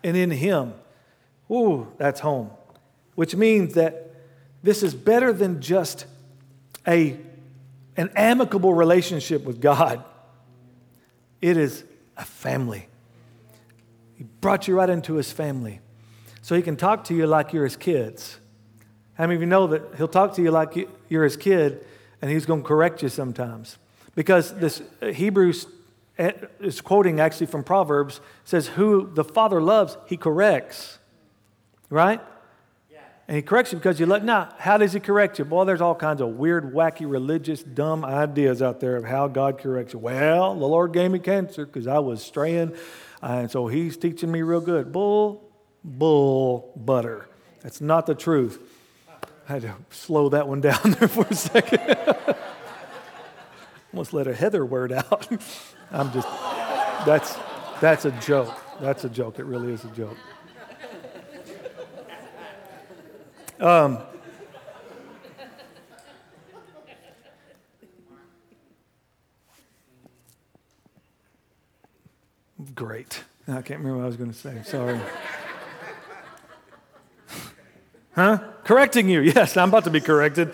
And 0.04 0.16
in 0.16 0.30
Him, 0.30 0.76
ooh, 1.50 1.92
that's 1.98 2.20
home. 2.20 2.52
Which 3.16 3.36
means 3.36 3.74
that 3.74 4.14
this 4.62 4.84
is 4.84 4.94
better 4.94 5.34
than 5.34 5.62
just 5.62 6.06
a, 6.88 7.18
an 7.98 8.12
amicable 8.16 8.76
relationship 8.76 9.46
with 9.46 9.60
God. 9.60 10.04
It 11.42 11.58
is 11.58 11.84
a 12.18 12.26
family. 12.26 12.88
He 14.16 14.24
brought 14.42 14.68
you 14.68 14.76
right 14.76 14.90
into 14.90 15.16
his 15.16 15.32
family. 15.32 15.80
So 16.42 16.56
he 16.56 16.62
can 16.62 16.76
talk 16.76 17.06
to 17.06 17.14
you 17.14 17.26
like 17.26 17.54
you're 17.54 17.64
his 17.64 17.78
kids. 17.78 18.40
How 19.16 19.26
many 19.26 19.36
of 19.36 19.42
you 19.42 19.48
know 19.48 19.68
that 19.68 19.96
he'll 19.96 20.08
talk 20.08 20.34
to 20.36 20.42
you 20.42 20.52
like 20.52 20.90
you're 21.08 21.24
his 21.24 21.38
kid 21.38 21.86
and 22.22 22.30
he's 22.30 22.46
going 22.46 22.62
to 22.62 22.68
correct 22.68 23.02
you 23.02 23.10
sometimes? 23.10 23.78
Because 24.16 24.54
this 24.56 24.82
Hebrews 25.02 25.68
uh, 26.20 26.32
is 26.60 26.82
quoting 26.82 27.20
actually 27.20 27.48
from 27.48 27.64
Proverbs 27.64 28.22
says, 28.44 28.68
Who 28.68 29.10
the 29.14 29.24
father 29.24 29.62
loves, 29.62 29.98
he 30.08 30.18
corrects. 30.18 31.00
Right? 31.90 32.22
And 33.34 33.40
he 33.40 33.42
corrects 33.42 33.72
you 33.72 33.80
because 33.80 34.00
you 34.00 34.06
let, 34.06 34.24
now, 34.24 34.54
how 34.60 34.78
does 34.78 34.94
he 34.94 35.00
correct 35.00 35.40
you? 35.40 35.46
Boy, 35.46 35.66
there's 35.66 35.82
all 35.82 35.96
kinds 35.96 36.22
of 36.22 36.36
weird, 36.36 36.72
wacky, 36.72 37.10
religious, 37.10 37.64
dumb 37.64 38.06
ideas 38.06 38.62
out 38.62 38.80
there 38.80 38.96
of 38.96 39.06
how 39.06 39.28
God 39.28 39.58
corrects 39.58 39.94
you. 39.94 39.98
Well, 39.98 40.54
the 40.54 40.68
Lord 40.68 40.94
gave 40.94 41.10
me 41.10 41.18
cancer 41.18 41.66
because 41.66 41.88
I 41.88 41.98
was 41.98 42.22
straying, 42.22 42.76
and 43.24 43.50
so 43.50 43.66
he's 43.66 43.98
teaching 43.98 44.32
me 44.32 44.44
real 44.44 44.62
good. 44.62 44.92
Bull, 44.92 45.50
bull, 45.84 46.74
butter. 46.76 47.28
That's 47.64 47.82
not 47.82 48.06
the 48.06 48.14
truth. 48.14 48.60
I 49.50 49.54
had 49.54 49.64
to 49.64 49.74
slow 49.90 50.30
that 50.30 50.48
one 50.48 50.62
down 50.70 50.92
there 51.00 51.08
for 51.08 51.26
a 51.28 51.34
second. 51.34 51.98
Almost 53.94 54.14
let 54.14 54.28
a 54.28 54.36
Heather 54.36 54.64
word 54.64 54.92
out. 54.92 55.28
I'm 55.92 56.14
just, 56.14 56.28
that's, 57.08 57.36
that's 57.82 58.06
a 58.06 58.12
joke. 58.12 58.56
That's 58.80 59.06
a 59.06 59.10
joke. 59.10 59.40
It 59.40 59.46
really 59.46 59.74
is 59.74 59.84
a 59.86 59.90
joke. 59.90 60.18
Um, 63.64 64.00
great. 72.76 73.24
I 73.48 73.62
can't 73.62 73.80
remember 73.80 74.00
what 74.00 74.04
I 74.04 74.08
was 74.08 74.18
going 74.18 74.34
to 74.34 74.38
say. 74.38 74.62
Sorry. 74.66 75.00
huh? 78.12 78.40
Correcting 78.66 79.08
you. 79.08 79.22
Yes, 79.22 79.56
I'm 79.56 79.70
about 79.70 79.86
to 79.86 79.90
be 79.90 80.02
corrected. 80.02 80.54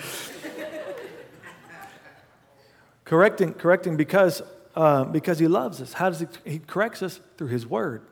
correcting, 3.05 3.55
correcting 3.55 3.97
because, 3.97 4.43
uh, 4.75 5.05
because 5.05 5.39
he 5.39 5.47
loves 5.47 5.81
us. 5.81 5.93
How 5.93 6.11
does 6.11 6.19
he? 6.19 6.27
He 6.45 6.59
corrects 6.59 7.01
us 7.01 7.19
through 7.39 7.47
his 7.47 7.65
word. 7.65 8.03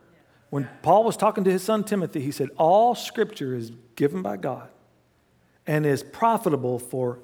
When 0.50 0.68
Paul 0.82 1.04
was 1.04 1.16
talking 1.16 1.44
to 1.44 1.52
his 1.52 1.62
son 1.62 1.84
Timothy, 1.84 2.22
he 2.22 2.32
said, 2.32 2.50
All 2.58 2.96
scripture 2.96 3.54
is 3.54 3.72
given 3.96 4.24
by 4.24 4.38
God 4.38 4.70
and 5.68 5.86
is 5.86 6.02
profitable 6.02 6.80
for 6.80 7.20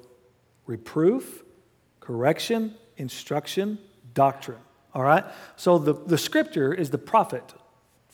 reproof, 0.66 1.42
correction, 2.00 2.74
instruction, 2.96 3.78
doctrine. 4.12 4.58
All 4.94 5.02
right? 5.02 5.24
So 5.56 5.78
the, 5.78 5.94
the 5.94 6.18
scripture 6.18 6.72
is 6.72 6.90
the 6.90 6.98
prophet 6.98 7.54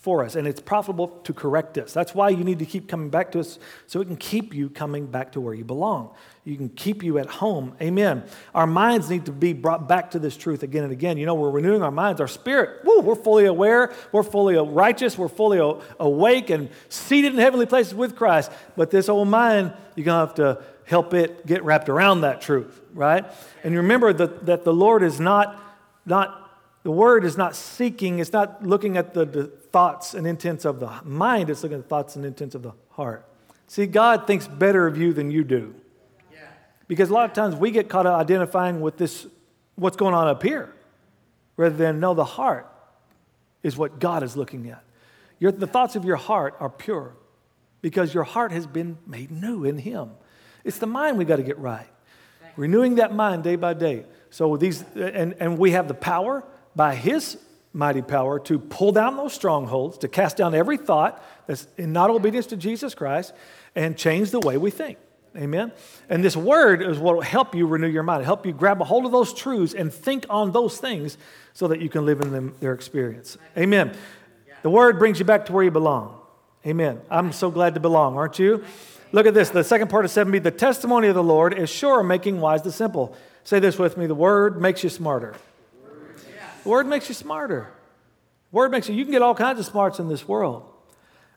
for 0.01 0.25
us, 0.25 0.35
and 0.35 0.49
it's 0.49 0.61
profitable 0.61 1.09
to 1.25 1.35
correct 1.35 1.77
us. 1.77 1.93
That's 1.93 2.15
why 2.15 2.31
you 2.31 2.43
need 2.43 2.59
to 2.61 2.65
keep 2.65 2.89
coming 2.89 3.11
back 3.11 3.33
to 3.33 3.41
us 3.41 3.59
so 3.87 4.01
it 4.01 4.07
can 4.07 4.17
keep 4.17 4.55
you 4.55 4.71
coming 4.71 5.07
back 5.07 5.33
to 5.33 5.43
where 5.43 5.53
you 5.53 5.63
belong. 5.63 6.15
You 6.43 6.57
can 6.57 6.71
keep 6.71 7.03
you 7.03 7.19
at 7.19 7.27
home. 7.27 7.77
Amen. 7.83 8.25
Our 8.55 8.67
minds 8.67 9.11
need 9.11 9.27
to 9.27 9.33
be 9.33 9.53
brought 9.53 9.89
back 9.89 10.13
to 10.13 10.19
this 10.19 10.39
truth 10.39 10.63
again 10.63 10.85
and 10.85 10.93
again. 10.93 11.19
You 11.19 11.27
know, 11.27 11.35
we're 11.35 11.51
renewing 11.51 11.83
our 11.83 11.91
minds, 11.91 12.19
our 12.19 12.29
spirit. 12.29 12.83
Woo, 12.83 13.01
we're 13.01 13.15
fully 13.15 13.45
aware, 13.45 13.93
we're 14.11 14.23
fully 14.23 14.57
righteous, 14.57 15.19
we're 15.19 15.29
fully 15.29 15.59
awake 15.99 16.49
and 16.49 16.71
seated 16.89 17.35
in 17.35 17.39
heavenly 17.39 17.67
places 17.67 17.95
with 17.95 18.17
Christ. 18.17 18.51
But 18.77 18.91
this 18.91 19.11
old 19.11 19.29
mind, 19.29 19.75
you're 19.97 20.07
going 20.07 20.15
to 20.15 20.27
have 20.27 20.35
to 20.37 20.65
help 20.85 21.13
it 21.13 21.47
get 21.47 21.63
wrapped 21.63 21.91
around 21.91 22.23
that 22.23 22.41
truth, 22.41 22.81
right? 22.95 23.27
And 23.65 23.77
remember 23.77 24.15
that, 24.15 24.47
that 24.47 24.65
the 24.65 24.73
Lord 24.73 25.03
is 25.03 25.21
not, 25.21 25.63
not 26.07 26.51
the 26.85 26.91
word 26.91 27.27
is 27.27 27.37
not 27.37 27.55
seeking, 27.55 28.19
it's 28.19 28.33
not 28.33 28.67
looking 28.67 28.97
at 28.97 29.13
the, 29.13 29.27
the 29.27 29.60
thoughts 29.73 30.15
and 30.15 30.27
intents 30.27 30.65
of 30.65 30.81
the 30.81 30.91
mind, 31.05 31.51
it's 31.51 31.63
looking 31.63 31.79
at 31.79 31.85
the 31.85 31.89
thoughts 31.89 32.17
and 32.17 32.25
intents 32.25 32.55
of 32.55 32.63
the 32.63 32.73
heart. 32.91 33.27
See, 33.67 33.87
God 33.87 34.27
thinks 34.27 34.49
better 34.49 34.87
of 34.87 34.97
you 34.97 35.13
than 35.13 35.31
you 35.31 35.45
do. 35.45 35.75
Because 36.89 37.09
a 37.09 37.13
lot 37.13 37.27
of 37.27 37.35
times 37.35 37.55
we 37.55 37.71
get 37.71 37.89
caught 37.89 38.05
up 38.05 38.19
identifying 38.19 38.81
with 38.81 38.97
this, 38.97 39.25
what's 39.77 39.97
going 39.97 40.13
on 40.13 40.27
up 40.27 40.43
here, 40.43 40.75
rather 41.57 41.77
than 41.77 42.01
know 42.01 42.15
the 42.15 42.25
heart 42.25 42.67
is 43.63 43.77
what 43.77 44.01
God 44.01 44.25
is 44.25 44.37
looking 44.37 44.69
at. 44.69 44.83
Your, 45.39 45.53
the 45.53 45.69
thoughts 45.69 45.95
of 45.95 46.05
your 46.05 46.17
heart 46.17 46.57
are 46.59 46.69
pure 46.69 47.15
because 47.81 48.13
your 48.13 48.25
heart 48.25 48.51
has 48.51 48.67
been 48.67 48.99
made 49.07 49.31
new 49.31 49.65
in 49.65 49.79
Him. 49.79 50.11
It's 50.65 50.79
the 50.79 50.89
mind 50.89 51.17
we 51.17 51.25
got 51.25 51.37
to 51.37 51.45
get 51.45 51.59
right. 51.59 51.87
Renewing 52.57 52.97
that 52.97 53.15
mind 53.15 53.45
day 53.45 53.55
by 53.55 53.75
day. 53.75 54.05
So 54.31 54.57
these, 54.57 54.83
and, 54.97 55.35
and 55.39 55.59
we 55.59 55.71
have 55.71 55.87
the 55.87 55.95
power 55.95 56.43
by 56.75 56.97
His 56.97 57.39
mighty 57.73 58.03
power 58.03 58.39
to 58.41 58.59
pull 58.59 58.93
down 58.93 59.17
those 59.17 59.33
strongholds, 59.33 59.99
to 59.99 60.09
cast 60.09 60.37
down 60.37 60.55
every 60.55 60.77
thought 60.77 61.23
that's 61.47 61.67
in 61.77 61.93
not 61.93 62.11
obedience 62.11 62.47
to 62.47 62.57
Jesus 62.57 62.95
Christ, 62.95 63.33
and 63.75 63.97
change 63.97 64.31
the 64.31 64.41
way 64.41 64.57
we 64.57 64.71
think. 64.71 64.99
Amen? 65.37 65.71
And 66.09 66.25
this 66.25 66.37
word 66.37 66.83
is 66.83 66.99
what 66.99 67.15
will 67.15 67.23
help 67.23 67.55
you 67.55 67.67
renew 67.67 67.87
your 67.87 68.03
mind, 68.03 68.25
help 68.25 68.45
you 68.45 68.53
grab 68.53 68.81
a 68.81 68.85
hold 68.85 69.07
of 69.07 69.13
those 69.13 69.33
truths 69.33 69.75
and 69.75 69.93
think 69.93 70.27
on 70.29 70.51
those 70.51 70.79
things 70.79 71.17
so 71.55 71.69
that 71.69 71.81
you 71.81 71.89
can 71.89 72.05
live 72.05 72.21
in 72.21 72.33
them, 72.33 72.55
their 72.59 72.73
experience. 72.73 73.39
Amen. 73.57 73.97
The 74.63 74.71
word 74.71 74.99
brings 74.99 75.21
you 75.21 75.25
back 75.25 75.47
to 75.47 75.53
where 75.53 75.63
you 75.63 75.71
belong. 75.71 76.19
Amen. 76.67 77.01
I'm 77.11 77.33
so 77.33 77.51
glad 77.51 77.75
to 77.75 77.81
belong, 77.81 78.17
aren't 78.17 78.39
you? 78.39 78.65
Look 79.13 79.27
at 79.27 79.35
this. 79.35 79.51
The 79.51 79.65
second 79.65 79.89
part 79.89 80.05
of 80.05 80.11
7b 80.11 80.43
the 80.43 80.51
testimony 80.51 81.09
of 81.09 81.15
the 81.15 81.23
Lord 81.23 81.57
is 81.57 81.71
sure, 81.71 82.03
making 82.03 82.41
wise 82.41 82.63
the 82.63 82.73
simple. 82.73 83.17
Say 83.45 83.61
this 83.61 83.79
with 83.79 83.97
me 83.97 84.07
the 84.07 84.15
word 84.15 84.61
makes 84.61 84.83
you 84.85 84.91
smarter. 84.91 85.35
The 86.63 86.69
word 86.69 86.87
makes 86.87 87.09
you 87.09 87.15
smarter. 87.15 87.73
The 88.51 88.57
word 88.57 88.71
makes 88.71 88.89
you, 88.89 88.95
you 88.95 89.05
can 89.05 89.13
get 89.13 89.23
all 89.23 89.35
kinds 89.35 89.59
of 89.59 89.67
smarts 89.67 89.99
in 89.99 90.09
this 90.09 90.27
world. 90.27 90.67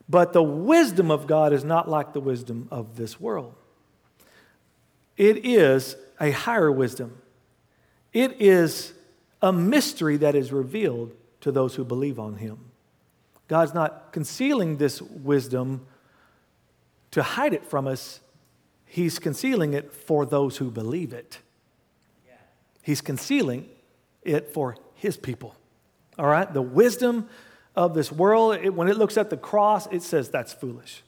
But 0.09 0.33
the 0.33 0.43
wisdom 0.43 1.11
of 1.11 1.27
God 1.27 1.53
is 1.53 1.63
not 1.63 1.89
like 1.89 2.13
the 2.13 2.19
wisdom 2.19 2.67
of 2.71 2.97
this 2.97 3.19
world. 3.19 3.55
It 5.15 5.45
is 5.45 5.95
a 6.19 6.31
higher 6.31 6.71
wisdom. 6.71 7.17
It 8.11 8.41
is 8.41 8.93
a 9.41 9.53
mystery 9.53 10.17
that 10.17 10.35
is 10.35 10.51
revealed 10.51 11.13
to 11.41 11.51
those 11.51 11.75
who 11.75 11.83
believe 11.83 12.19
on 12.19 12.35
Him. 12.35 12.57
God's 13.47 13.73
not 13.73 14.11
concealing 14.11 14.77
this 14.77 15.01
wisdom 15.01 15.85
to 17.11 17.21
hide 17.21 17.53
it 17.53 17.65
from 17.65 17.87
us, 17.87 18.19
He's 18.85 19.19
concealing 19.19 19.73
it 19.73 19.91
for 19.91 20.25
those 20.25 20.57
who 20.57 20.69
believe 20.69 21.13
it. 21.13 21.39
He's 22.81 23.01
concealing 23.01 23.69
it 24.23 24.53
for 24.53 24.75
his 25.03 25.17
people. 25.17 25.53
All 26.17 26.25
right? 26.25 26.51
The 26.51 26.61
wisdom 26.61 27.27
of 27.75 27.93
this 27.93 28.09
world, 28.09 28.55
it, 28.55 28.73
when 28.73 28.87
it 28.87 28.97
looks 28.97 29.17
at 29.17 29.29
the 29.29 29.35
cross, 29.37 29.85
it 29.91 30.01
says 30.01 30.29
that's 30.29 30.53
foolish. 30.53 31.03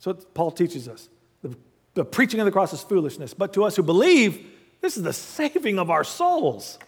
So 0.00 0.12
Paul 0.12 0.50
teaches 0.50 0.88
us. 0.88 1.08
The, 1.42 1.56
the 1.94 2.04
preaching 2.04 2.40
of 2.40 2.46
the 2.46 2.52
cross 2.52 2.72
is 2.72 2.82
foolishness. 2.82 3.34
But 3.34 3.52
to 3.54 3.64
us 3.64 3.76
who 3.76 3.84
believe, 3.84 4.44
this 4.80 4.96
is 4.96 5.04
the 5.04 5.12
saving 5.12 5.78
of 5.78 5.90
our 5.90 6.02
souls. 6.02 6.78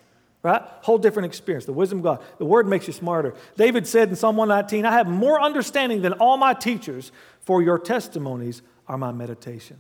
Right? 0.43 0.61
Whole 0.83 0.99
different 0.99 1.27
experience. 1.27 1.65
The 1.65 1.73
wisdom 1.73 1.99
of 1.99 2.05
God. 2.05 2.23
The 2.39 2.45
word 2.45 2.67
makes 2.67 2.89
you 2.89 2.93
smarter. 2.93 3.35
David 3.57 3.87
said 3.87 4.09
in 4.09 4.17
Psalm 4.17 4.37
119, 4.37 4.85
I 4.85 4.93
have 4.93 5.07
more 5.07 5.41
understanding 5.41 6.03
than 6.03 6.15
all 6.15 6.37
my 6.37 6.55
teachers, 6.55 7.13
for 7.41 7.63
your 7.63 7.79
testimonies 7.79 8.63
are 8.89 8.99
my 8.99 9.13
meditation. 9.13 9.79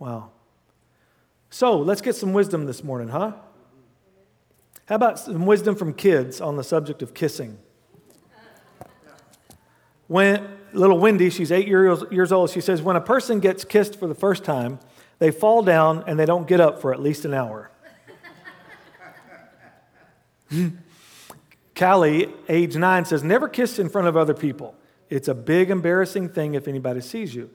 Wow. 0.00 0.30
So 1.50 1.78
let's 1.78 2.00
get 2.00 2.16
some 2.16 2.32
wisdom 2.32 2.66
this 2.66 2.82
morning, 2.82 3.08
huh? 3.08 3.34
How 4.88 4.94
about 4.94 5.18
some 5.18 5.44
wisdom 5.44 5.76
from 5.76 5.92
kids 5.92 6.40
on 6.40 6.56
the 6.56 6.64
subject 6.64 7.02
of 7.02 7.12
kissing? 7.12 7.58
When 10.06 10.48
little 10.72 10.98
Wendy, 10.98 11.28
she's 11.28 11.52
eight 11.52 11.68
years, 11.68 12.02
years 12.10 12.32
old, 12.32 12.48
she 12.48 12.62
says, 12.62 12.80
when 12.80 12.96
a 12.96 13.00
person 13.02 13.38
gets 13.38 13.64
kissed 13.64 13.98
for 13.98 14.06
the 14.06 14.14
first 14.14 14.44
time, 14.44 14.78
they 15.18 15.30
fall 15.30 15.62
down 15.62 16.04
and 16.06 16.18
they 16.18 16.24
don't 16.24 16.48
get 16.48 16.58
up 16.58 16.80
for 16.80 16.94
at 16.94 17.02
least 17.02 17.26
an 17.26 17.34
hour. 17.34 17.70
Hmm. 20.48 20.68
Callie, 21.74 22.32
age 22.48 22.74
nine, 22.74 23.04
says, 23.04 23.22
Never 23.22 23.46
kiss 23.46 23.78
in 23.78 23.90
front 23.90 24.08
of 24.08 24.16
other 24.16 24.32
people. 24.32 24.74
It's 25.10 25.28
a 25.28 25.34
big, 25.34 25.68
embarrassing 25.68 26.30
thing 26.30 26.54
if 26.54 26.66
anybody 26.66 27.02
sees 27.02 27.34
you. 27.34 27.50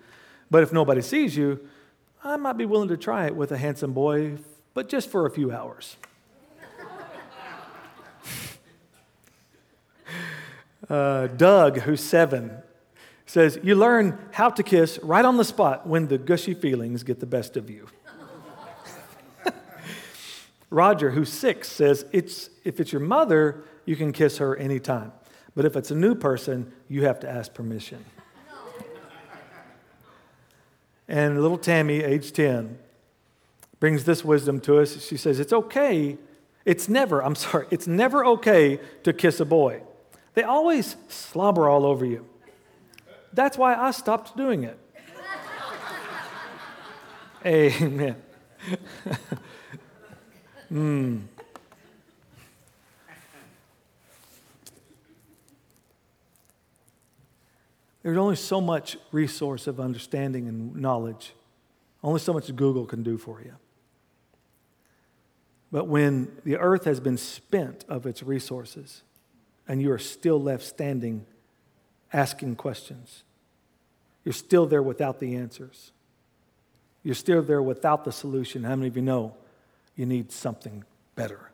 But 0.52 0.62
if 0.62 0.72
nobody 0.72 1.02
sees 1.02 1.36
you, 1.36 1.68
I 2.24 2.38
might 2.38 2.58
be 2.58 2.66
willing 2.66 2.90
to 2.90 2.98
try 2.98 3.26
it 3.26 3.36
with 3.36 3.52
a 3.52 3.58
handsome 3.58 3.94
boy, 3.94 4.38
but 4.76 4.88
just 4.88 5.10
for 5.10 5.26
a 5.26 5.32
few 5.32 5.52
hours. 5.52 5.98
Uh, 10.94 11.26
Doug, 11.26 11.80
who's 11.80 12.02
seven, 12.02 12.56
says, 13.26 13.58
You 13.64 13.74
learn 13.74 14.20
how 14.32 14.52
to 14.52 14.62
kiss 14.62 15.00
right 15.02 15.26
on 15.26 15.38
the 15.38 15.44
spot 15.44 15.88
when 15.88 16.08
the 16.08 16.20
gushy 16.20 16.54
feelings 16.54 17.02
get 17.02 17.20
the 17.20 17.26
best 17.26 17.58
of 17.58 17.68
you. 17.68 17.88
Roger, 20.70 21.10
who's 21.10 21.34
six, 21.34 21.68
says, 21.68 22.06
it's, 22.12 22.52
If 22.64 22.80
it's 22.80 22.92
your 22.92 23.02
mother, 23.02 23.64
you 23.86 23.96
can 23.96 24.12
kiss 24.12 24.38
her 24.38 24.56
anytime. 24.56 25.12
But 25.56 25.66
if 25.66 25.76
it's 25.76 25.90
a 25.90 25.96
new 25.96 26.14
person, 26.14 26.72
you 26.88 27.06
have 27.06 27.20
to 27.22 27.28
ask 27.28 27.56
permission. 27.56 28.06
and 31.08 31.42
little 31.42 31.58
Tammy, 31.58 32.04
age 32.04 32.34
10, 32.34 32.78
brings 33.80 34.04
this 34.04 34.24
wisdom 34.24 34.60
to 34.60 34.78
us. 34.78 35.04
She 35.04 35.18
says, 35.18 35.40
It's 35.40 35.54
okay. 35.54 36.20
It's 36.66 36.88
never, 36.88 37.24
I'm 37.24 37.34
sorry, 37.34 37.66
it's 37.72 37.88
never 37.88 38.24
okay 38.28 38.80
to 39.02 39.12
kiss 39.12 39.40
a 39.40 39.46
boy. 39.46 39.82
They 40.34 40.44
always 40.44 40.96
slobber 41.10 41.70
all 41.70 41.86
over 41.86 42.06
you. 42.06 42.26
That's 43.34 43.58
why 43.58 43.76
I 43.76 43.92
stopped 43.92 44.36
doing 44.36 44.64
it. 44.64 44.80
Amen. 47.46 48.16
mm. 50.72 51.22
There's 58.02 58.18
only 58.18 58.36
so 58.36 58.60
much 58.60 58.98
resource 59.12 59.66
of 59.66 59.80
understanding 59.80 60.48
and 60.48 60.76
knowledge, 60.76 61.34
only 62.04 62.20
so 62.20 62.34
much 62.34 62.54
Google 62.54 62.86
can 62.86 63.02
do 63.02 63.18
for 63.18 63.42
you. 63.42 63.54
But 65.72 65.88
when 65.88 66.34
the 66.44 66.58
earth 66.58 66.86
has 66.86 67.00
been 67.00 67.18
spent 67.18 67.86
of 67.88 68.06
its 68.06 68.22
resources 68.22 69.04
and 69.68 69.82
you 69.82 69.92
are 69.92 70.00
still 70.00 70.42
left 70.42 70.64
standing 70.64 71.26
asking 72.12 72.56
questions, 72.56 73.24
you're 74.24 74.34
still 74.34 74.66
there 74.66 74.84
without 74.84 75.20
the 75.20 75.36
answers. 75.36 75.92
You're 77.04 77.16
still 77.16 77.42
there 77.42 77.62
without 77.62 78.06
the 78.06 78.12
solution. 78.12 78.64
How 78.64 78.76
many 78.76 78.88
of 78.88 78.96
you 78.96 79.02
know 79.02 79.36
you 79.96 80.06
need 80.06 80.32
something 80.32 80.86
better? 81.16 81.52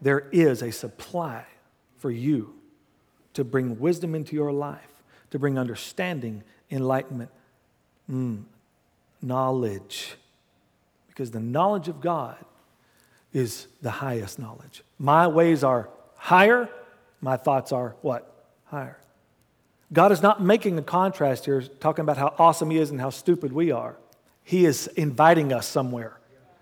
There 0.00 0.28
is 0.32 0.62
a 0.62 0.70
supply 0.70 1.44
for 1.98 2.10
you 2.10 2.54
to 3.34 3.44
bring 3.44 3.78
wisdom 3.78 4.14
into 4.14 4.34
your 4.34 4.52
life, 4.52 5.02
to 5.30 5.38
bring 5.38 5.58
understanding, 5.58 6.42
enlightenment, 6.70 7.30
mm, 8.10 8.42
knowledge. 9.20 10.14
Because 11.08 11.30
the 11.30 11.40
knowledge 11.40 11.88
of 11.88 12.00
God 12.00 12.36
is 13.32 13.66
the 13.82 13.90
highest 13.90 14.38
knowledge. 14.38 14.82
My 14.98 15.26
ways 15.26 15.62
are 15.62 15.90
higher, 16.16 16.70
my 17.20 17.36
thoughts 17.36 17.72
are 17.72 17.96
what? 18.02 18.46
Higher. 18.66 18.98
God 19.92 20.12
is 20.12 20.22
not 20.22 20.42
making 20.42 20.78
a 20.78 20.82
contrast 20.82 21.44
here, 21.44 21.62
talking 21.62 22.02
about 22.02 22.16
how 22.16 22.34
awesome 22.38 22.70
He 22.70 22.78
is 22.78 22.90
and 22.90 23.00
how 23.00 23.10
stupid 23.10 23.52
we 23.52 23.70
are. 23.70 23.96
He 24.42 24.64
is 24.64 24.86
inviting 24.88 25.52
us 25.52 25.66
somewhere. 25.66 26.18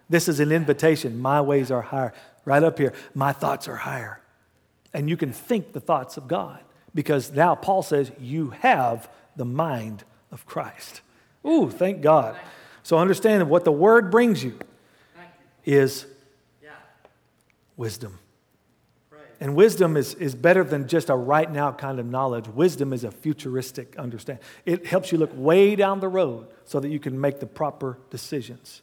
This 0.09 0.29
is 0.29 0.41
an 0.41 0.53
invitation. 0.53 1.21
My 1.21 1.41
ways 1.41 1.71
are 1.71 1.83
higher. 1.83 2.13
Right 2.45 2.63
up 2.63 2.79
here, 2.79 2.93
my 3.15 3.33
thoughts 3.33 3.69
are 3.69 3.77
higher. 3.77 4.21
And 4.93 5.09
you 5.09 5.17
can 5.17 5.33
think 5.33 5.73
the 5.73 5.81
thoughts 5.81 6.17
of 6.17 6.29
God 6.29 6.61
because 6.95 7.33
now 7.33 7.55
Paul 7.55 7.83
says 7.83 8.13
you 8.21 8.51
have 8.51 9.09
the 9.37 9.45
mind 9.45 10.05
of 10.31 10.47
Christ. 10.47 11.01
Ooh, 11.47 11.71
thank 11.71 12.01
God. 12.01 12.37
So 12.83 12.99
understand 12.99 13.49
what 13.49 13.65
the 13.65 13.73
word 13.73 14.11
brings 14.11 14.45
you 14.45 14.59
is 15.65 16.07
wisdom. 17.77 18.19
And 19.41 19.57
wisdom 19.57 19.97
is, 19.97 20.15
is 20.15 20.35
better 20.35 20.65
than 20.65 20.89
just 20.89 21.11
a 21.11 21.15
right 21.15 21.51
now 21.51 21.73
kind 21.73 21.99
of 21.99 22.07
knowledge. 22.07 22.49
Wisdom 22.49 22.93
is 22.93 23.05
a 23.05 23.11
futuristic 23.11 23.99
understanding. 23.99 24.45
It 24.65 24.87
helps 24.87 25.13
you 25.13 25.19
look 25.19 25.31
way 25.35 25.77
down 25.77 26.01
the 26.01 26.09
road 26.09 26.47
so 26.65 26.81
that 26.81 26.89
you 26.89 27.01
can 27.01 27.21
make 27.21 27.41
the 27.41 27.47
proper 27.47 27.99
decisions 28.11 28.83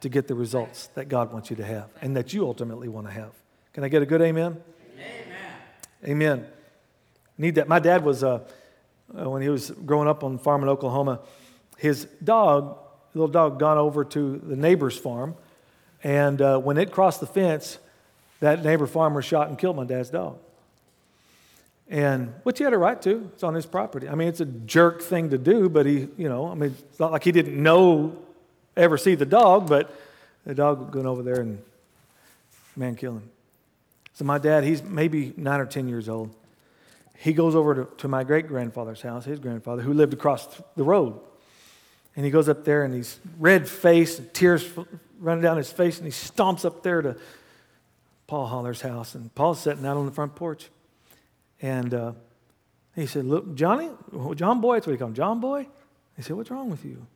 to 0.00 0.08
get 0.08 0.28
the 0.28 0.34
results 0.34 0.88
that 0.88 1.08
God 1.08 1.32
wants 1.32 1.48
you 1.48 1.56
to 1.56 1.64
have 1.64 1.88
and 2.02 2.16
that 2.16 2.34
you 2.34 2.46
ultimately 2.46 2.88
want 2.88 3.06
to 3.06 3.12
have. 3.12 3.32
Can 3.72 3.84
I 3.84 3.88
get 3.88 4.02
a 4.02 4.06
good 4.06 4.20
amen? 4.20 4.62
Amen. 4.94 5.26
Amen. 6.06 6.46
Need 7.38 7.54
that. 7.56 7.68
My 7.68 7.78
dad 7.78 8.04
was, 8.04 8.22
uh, 8.22 8.40
uh, 9.18 9.30
when 9.30 9.42
he 9.42 9.48
was 9.48 9.70
growing 9.70 10.06
up 10.06 10.22
on 10.22 10.38
farm 10.38 10.62
in 10.62 10.68
Oklahoma, 10.68 11.20
his 11.78 12.04
dog, 12.22 12.78
little 13.14 13.28
dog, 13.28 13.58
gone 13.58 13.78
over 13.78 14.04
to 14.04 14.38
the 14.38 14.56
neighbor's 14.56 14.96
farm. 14.96 15.36
And 16.02 16.40
uh, 16.40 16.58
when 16.58 16.76
it 16.76 16.92
crossed 16.92 17.20
the 17.20 17.26
fence, 17.26 17.78
that 18.44 18.62
neighbor 18.62 18.86
farmer 18.86 19.22
shot 19.22 19.48
and 19.48 19.58
killed 19.58 19.76
my 19.76 19.84
dad's 19.84 20.10
dog. 20.10 20.38
And 21.88 22.32
which 22.44 22.58
he 22.58 22.64
had 22.64 22.72
a 22.72 22.78
right 22.78 23.00
to. 23.02 23.30
It's 23.34 23.42
on 23.42 23.54
his 23.54 23.66
property. 23.66 24.08
I 24.08 24.14
mean, 24.14 24.28
it's 24.28 24.40
a 24.40 24.46
jerk 24.46 25.02
thing 25.02 25.30
to 25.30 25.38
do, 25.38 25.68
but 25.68 25.86
he, 25.86 26.08
you 26.16 26.28
know, 26.28 26.50
I 26.50 26.54
mean, 26.54 26.74
it's 26.78 27.00
not 27.00 27.12
like 27.12 27.24
he 27.24 27.32
didn't 27.32 27.62
know, 27.62 28.16
ever 28.76 28.96
see 28.96 29.14
the 29.14 29.26
dog, 29.26 29.68
but 29.68 29.94
the 30.44 30.54
dog 30.54 30.94
went 30.94 31.06
over 31.06 31.22
there 31.22 31.40
and 31.40 31.62
man 32.76 32.96
killed 32.96 33.16
him. 33.16 33.30
So 34.14 34.24
my 34.24 34.38
dad, 34.38 34.64
he's 34.64 34.82
maybe 34.82 35.32
nine 35.36 35.60
or 35.60 35.66
10 35.66 35.88
years 35.88 36.08
old. 36.08 36.34
He 37.18 37.32
goes 37.32 37.54
over 37.54 37.74
to, 37.74 37.88
to 37.98 38.08
my 38.08 38.24
great 38.24 38.46
grandfather's 38.46 39.00
house, 39.00 39.24
his 39.24 39.38
grandfather, 39.38 39.82
who 39.82 39.92
lived 39.92 40.12
across 40.12 40.46
the 40.76 40.84
road. 40.84 41.18
And 42.16 42.24
he 42.24 42.30
goes 42.30 42.48
up 42.48 42.64
there 42.64 42.84
and 42.84 42.94
he's 42.94 43.18
red 43.38 43.68
faced, 43.68 44.34
tears 44.34 44.68
running 45.18 45.42
down 45.42 45.56
his 45.56 45.72
face, 45.72 45.98
and 45.98 46.06
he 46.06 46.12
stomps 46.12 46.64
up 46.64 46.82
there 46.82 47.02
to 47.02 47.16
Paul 48.26 48.46
Holler's 48.46 48.80
house, 48.80 49.14
and 49.14 49.34
Paul's 49.34 49.60
sitting 49.60 49.84
out 49.84 49.96
on 49.96 50.06
the 50.06 50.12
front 50.12 50.34
porch. 50.34 50.70
And 51.60 51.92
uh, 51.92 52.12
he 52.94 53.06
said, 53.06 53.24
Look, 53.24 53.54
Johnny, 53.54 53.90
John 54.34 54.60
Boy, 54.60 54.76
that's 54.76 54.86
what 54.86 54.92
he 54.92 54.98
called 54.98 55.10
him, 55.10 55.14
John 55.14 55.40
Boy. 55.40 55.66
He 56.16 56.22
said, 56.22 56.36
What's 56.36 56.50
wrong 56.50 56.70
with 56.70 56.84
you? 56.84 57.06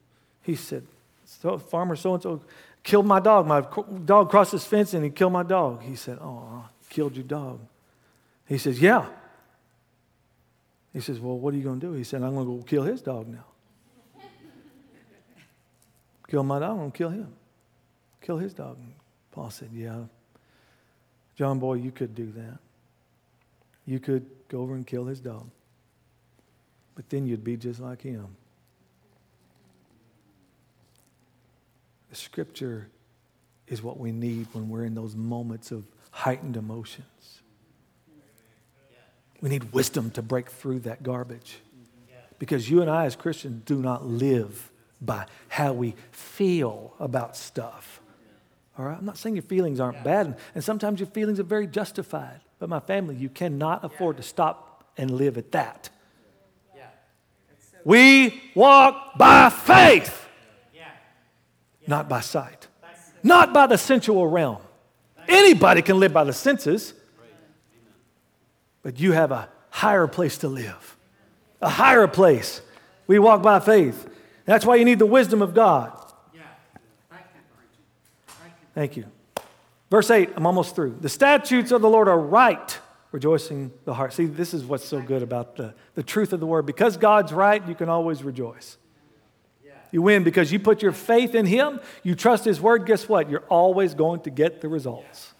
He 0.42 0.54
said, 0.54 0.86
so, 1.24 1.58
Farmer 1.58 1.94
so 1.94 2.14
and 2.14 2.22
so 2.22 2.42
killed 2.82 3.06
my 3.06 3.20
dog. 3.20 3.46
My 3.46 3.62
dog 4.04 4.30
crossed 4.30 4.52
his 4.52 4.64
fence 4.64 4.94
and 4.94 5.04
he 5.04 5.10
killed 5.10 5.32
my 5.32 5.42
dog. 5.42 5.82
He 5.82 5.94
said, 5.94 6.18
Oh, 6.20 6.66
killed 6.88 7.16
your 7.16 7.24
dog. 7.24 7.60
He 8.46 8.58
says, 8.58 8.80
Yeah. 8.80 9.06
He 10.92 11.00
says, 11.00 11.20
Well, 11.20 11.38
what 11.38 11.52
are 11.52 11.56
you 11.58 11.62
going 11.62 11.80
to 11.80 11.86
do? 11.86 11.92
He 11.92 12.04
said, 12.04 12.22
I'm 12.22 12.34
going 12.34 12.46
to 12.46 12.56
go 12.56 12.62
kill 12.62 12.82
his 12.82 13.02
dog 13.02 13.28
now. 13.28 13.44
kill 16.28 16.42
my 16.42 16.58
dog, 16.58 16.70
I'm 16.70 16.76
going 16.78 16.92
to 16.92 16.98
kill 16.98 17.10
him. 17.10 17.34
Kill 18.22 18.38
his 18.38 18.54
dog. 18.54 18.78
Paul 19.30 19.50
said, 19.50 19.68
Yeah, 19.72 20.04
John 21.38 21.60
Boy, 21.60 21.74
you 21.74 21.92
could 21.92 22.16
do 22.16 22.32
that. 22.32 22.58
You 23.86 24.00
could 24.00 24.26
go 24.48 24.60
over 24.60 24.74
and 24.74 24.84
kill 24.84 25.04
his 25.04 25.20
dog. 25.20 25.48
But 26.96 27.08
then 27.10 27.28
you'd 27.28 27.44
be 27.44 27.56
just 27.56 27.78
like 27.78 28.02
him. 28.02 28.26
The 32.10 32.16
scripture 32.16 32.88
is 33.68 33.84
what 33.84 34.00
we 34.00 34.10
need 34.10 34.48
when 34.52 34.68
we're 34.68 34.84
in 34.84 34.96
those 34.96 35.14
moments 35.14 35.70
of 35.70 35.84
heightened 36.10 36.56
emotions. 36.56 37.42
We 39.40 39.48
need 39.48 39.72
wisdom 39.72 40.10
to 40.12 40.22
break 40.22 40.50
through 40.50 40.80
that 40.80 41.04
garbage. 41.04 41.60
Because 42.40 42.68
you 42.68 42.80
and 42.82 42.90
I, 42.90 43.04
as 43.04 43.14
Christians, 43.14 43.62
do 43.64 43.76
not 43.76 44.04
live 44.04 44.72
by 45.00 45.26
how 45.46 45.72
we 45.72 45.94
feel 46.10 46.94
about 46.98 47.36
stuff. 47.36 48.00
All 48.78 48.84
right? 48.84 48.96
I'm 48.96 49.04
not 49.04 49.18
saying 49.18 49.34
your 49.34 49.42
feelings 49.42 49.80
aren't 49.80 50.04
bad, 50.04 50.38
and 50.54 50.62
sometimes 50.62 51.00
your 51.00 51.08
feelings 51.08 51.40
are 51.40 51.44
very 51.44 51.66
justified. 51.66 52.40
But 52.60 52.68
my 52.68 52.80
family, 52.80 53.16
you 53.16 53.28
cannot 53.28 53.84
afford 53.84 54.16
to 54.18 54.22
stop 54.22 54.84
and 54.96 55.10
live 55.10 55.36
at 55.36 55.52
that. 55.52 55.90
We 57.84 58.40
walk 58.54 59.16
by 59.16 59.50
faith, 59.50 60.28
not 61.86 62.08
by 62.08 62.20
sight, 62.20 62.68
not 63.22 63.52
by 63.52 63.66
the 63.66 63.78
sensual 63.78 64.26
realm. 64.26 64.58
Anybody 65.26 65.82
can 65.82 65.98
live 65.98 66.12
by 66.12 66.24
the 66.24 66.32
senses, 66.32 66.94
but 68.82 69.00
you 69.00 69.12
have 69.12 69.32
a 69.32 69.48
higher 69.70 70.06
place 70.06 70.38
to 70.38 70.48
live, 70.48 70.96
a 71.60 71.68
higher 71.68 72.06
place. 72.06 72.60
We 73.06 73.18
walk 73.18 73.42
by 73.42 73.60
faith. 73.60 74.08
That's 74.44 74.66
why 74.66 74.76
you 74.76 74.84
need 74.84 74.98
the 74.98 75.06
wisdom 75.06 75.42
of 75.42 75.54
God. 75.54 76.07
Thank 78.78 78.96
you. 78.96 79.06
Verse 79.90 80.08
8, 80.08 80.30
I'm 80.36 80.46
almost 80.46 80.76
through. 80.76 80.98
The 81.00 81.08
statutes 81.08 81.72
of 81.72 81.82
the 81.82 81.90
Lord 81.90 82.06
are 82.06 82.16
right, 82.16 82.78
rejoicing 83.10 83.72
the 83.84 83.92
heart. 83.92 84.12
See, 84.12 84.26
this 84.26 84.54
is 84.54 84.64
what's 84.64 84.84
so 84.84 85.00
good 85.00 85.24
about 85.24 85.56
the, 85.56 85.74
the 85.96 86.04
truth 86.04 86.32
of 86.32 86.38
the 86.38 86.46
word. 86.46 86.64
Because 86.64 86.96
God's 86.96 87.32
right, 87.32 87.66
you 87.66 87.74
can 87.74 87.88
always 87.88 88.22
rejoice. 88.22 88.76
You 89.90 90.00
win 90.02 90.22
because 90.22 90.52
you 90.52 90.60
put 90.60 90.80
your 90.80 90.92
faith 90.92 91.34
in 91.34 91.44
Him, 91.44 91.80
you 92.04 92.14
trust 92.14 92.44
His 92.44 92.60
word. 92.60 92.86
Guess 92.86 93.08
what? 93.08 93.28
You're 93.28 93.42
always 93.48 93.94
going 93.94 94.20
to 94.20 94.30
get 94.30 94.60
the 94.60 94.68
results. 94.68 95.34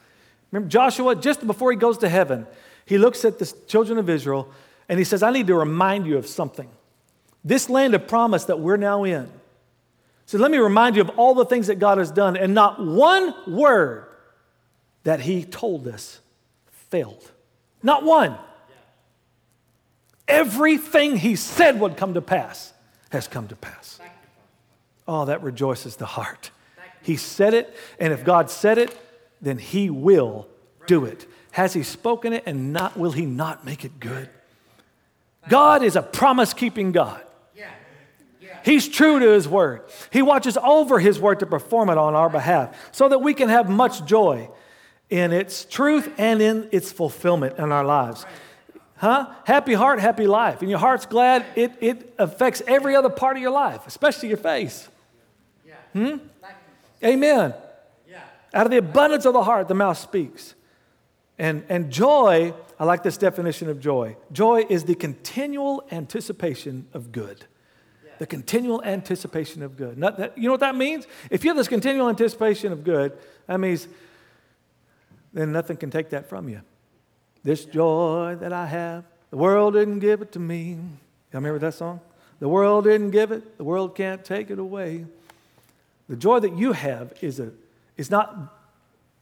Remember, 0.51 0.69
Joshua, 0.69 1.15
just 1.15 1.47
before 1.47 1.71
he 1.71 1.77
goes 1.77 1.99
to 1.99 2.09
heaven, 2.09 2.45
he 2.87 2.99
looks 2.99 3.25
at 3.25 3.39
the 3.39 3.47
children 3.69 4.01
of 4.01 4.11
Israel 4.11 4.51
and 4.89 4.99
he 4.99 5.05
says, 5.05 5.23
I 5.23 5.31
need 5.31 5.47
to 5.47 5.55
remind 5.55 6.09
you 6.09 6.19
of 6.19 6.27
something. 6.27 6.69
This 7.45 7.71
land 7.71 7.95
of 7.95 8.09
promise 8.09 8.47
that 8.47 8.59
we're 8.59 8.79
now 8.79 9.05
in, 9.05 9.31
so 10.29 10.37
let 10.37 10.51
me 10.51 10.59
remind 10.59 10.95
you 10.95 11.01
of 11.01 11.09
all 11.17 11.33
the 11.33 11.47
things 11.47 11.69
that 11.69 11.79
God 11.79 11.97
has 11.97 12.11
done, 12.11 12.37
and 12.37 12.53
not 12.53 12.79
one 12.85 13.35
word 13.47 14.05
that 15.05 15.21
He 15.21 15.43
told 15.43 15.89
us 15.89 16.21
failed. 16.91 17.31
Not 17.83 18.05
one. 18.05 18.37
Everything 20.29 21.17
He 21.17 21.35
said 21.35 21.81
would 21.81 21.97
come 21.97 22.13
to 22.13 22.21
pass 22.21 22.75
has 23.09 23.27
come 23.27 23.49
to 23.49 23.57
pass. 23.57 24.01
Oh, 25.07 25.25
that 25.25 25.43
rejoices 25.43 25.97
the 25.97 26.05
heart. 26.05 26.51
He 27.01 27.17
said 27.17 27.55
it, 27.55 27.75
and 27.99 28.13
if 28.13 28.23
God 28.23 28.51
said 28.51 28.77
it, 28.77 28.95
then 29.41 29.57
He 29.57 29.89
will 29.89 30.47
do 30.87 31.07
it. 31.07 31.27
Has 31.53 31.73
He 31.73 31.83
spoken 31.83 32.35
it, 32.35 32.43
and 32.45 32.75
not 32.75 32.99
will 32.99 33.13
He 33.13 33.25
not 33.25 33.65
make 33.65 33.83
it 33.83 33.99
good? 33.99 34.29
God 35.49 35.83
is 35.83 35.97
a 35.97 36.03
promise 36.03 36.53
keeping 36.53 36.93
God. 36.93 37.25
He's 38.69 38.87
true 38.87 39.19
to 39.19 39.31
His 39.31 39.49
word. 39.49 39.83
He 40.11 40.21
watches 40.21 40.59
over 40.59 40.99
His 40.99 41.19
word 41.19 41.41
to 41.41 41.47
perform 41.47 41.89
it 41.89 41.97
on 41.97 42.15
our 42.15 42.29
behalf 42.29 42.77
so 42.93 43.09
that 43.09 43.21
we 43.21 43.33
can 43.33 43.49
have 43.49 43.71
much 43.71 44.05
joy 44.05 44.51
in 45.09 45.33
its 45.33 45.65
truth 45.65 46.13
and 46.19 46.43
in 46.43 46.69
its 46.71 46.93
fulfillment 46.93 47.59
in 47.59 47.73
our 47.73 47.85
lives. 47.85 48.27
Huh? 48.97 49.31
Happy 49.45 49.73
heart, 49.73 50.01
happy 50.01 50.27
life. 50.27 50.61
And 50.61 50.69
your 50.69 50.79
heart's 50.79 51.07
glad, 51.07 51.47
it, 51.57 51.73
it 51.81 52.15
affects 52.19 52.63
every 52.67 52.95
other 52.95 53.09
part 53.09 53.37
of 53.37 53.43
your 53.43 53.53
life, 53.53 53.87
especially 53.87 54.29
your 54.29 54.39
face. 54.39 54.87
Hmm? 55.95 56.17
Amen. 57.03 57.55
Out 58.53 58.67
of 58.67 58.71
the 58.71 58.79
abundance 58.79 59.25
of 59.25 59.33
the 59.33 59.45
heart, 59.45 59.69
the 59.69 59.75
mouth 59.75 59.97
speaks. 59.97 60.55
And, 61.39 61.65
and 61.69 61.91
joy 61.91 62.53
I 62.81 62.85
like 62.85 63.03
this 63.03 63.17
definition 63.17 63.69
of 63.69 63.81
joy. 63.81 64.17
Joy 64.31 64.65
is 64.69 64.85
the 64.85 64.95
continual 64.95 65.85
anticipation 65.91 66.87
of 66.95 67.11
good. 67.11 67.47
The 68.19 68.27
continual 68.27 68.83
anticipation 68.83 69.63
of 69.63 69.77
good. 69.77 70.01
That, 70.01 70.37
you 70.37 70.45
know 70.45 70.53
what 70.53 70.61
that 70.61 70.75
means? 70.75 71.07
If 71.31 71.45
you 71.45 71.51
have 71.51 71.57
this 71.57 71.69
continual 71.69 72.09
anticipation 72.09 72.73
of 72.73 72.85
good, 72.85 73.13
that 73.47 73.59
means 73.61 73.89
then 75.33 75.53
nothing 75.53 75.77
can 75.77 75.91
take 75.91 76.11
that 76.11 76.29
from 76.29 76.49
you. 76.49 76.63
This 77.45 77.65
joy 77.65 78.37
that 78.41 78.53
I 78.53 78.67
have, 78.67 79.05
the 79.31 79.37
world 79.37 79.75
didn't 79.75 80.01
give 80.01 80.23
it 80.23 80.33
to 80.33 80.39
me. 80.39 80.73
Y'all 80.73 81.41
remember 81.41 81.59
that 81.61 81.75
song? 81.75 82.01
The 82.41 82.49
world 82.49 82.85
didn't 82.85 83.11
give 83.11 83.31
it, 83.33 83.59
the 83.59 83.65
world 83.65 83.95
can't 83.95 84.25
take 84.25 84.51
it 84.51 84.59
away. 84.59 85.05
The 86.09 86.17
joy 86.17 86.41
that 86.41 86.57
you 86.57 86.73
have 86.73 87.13
is, 87.21 87.39
a, 87.39 87.53
is 87.97 88.11
not 88.11 88.55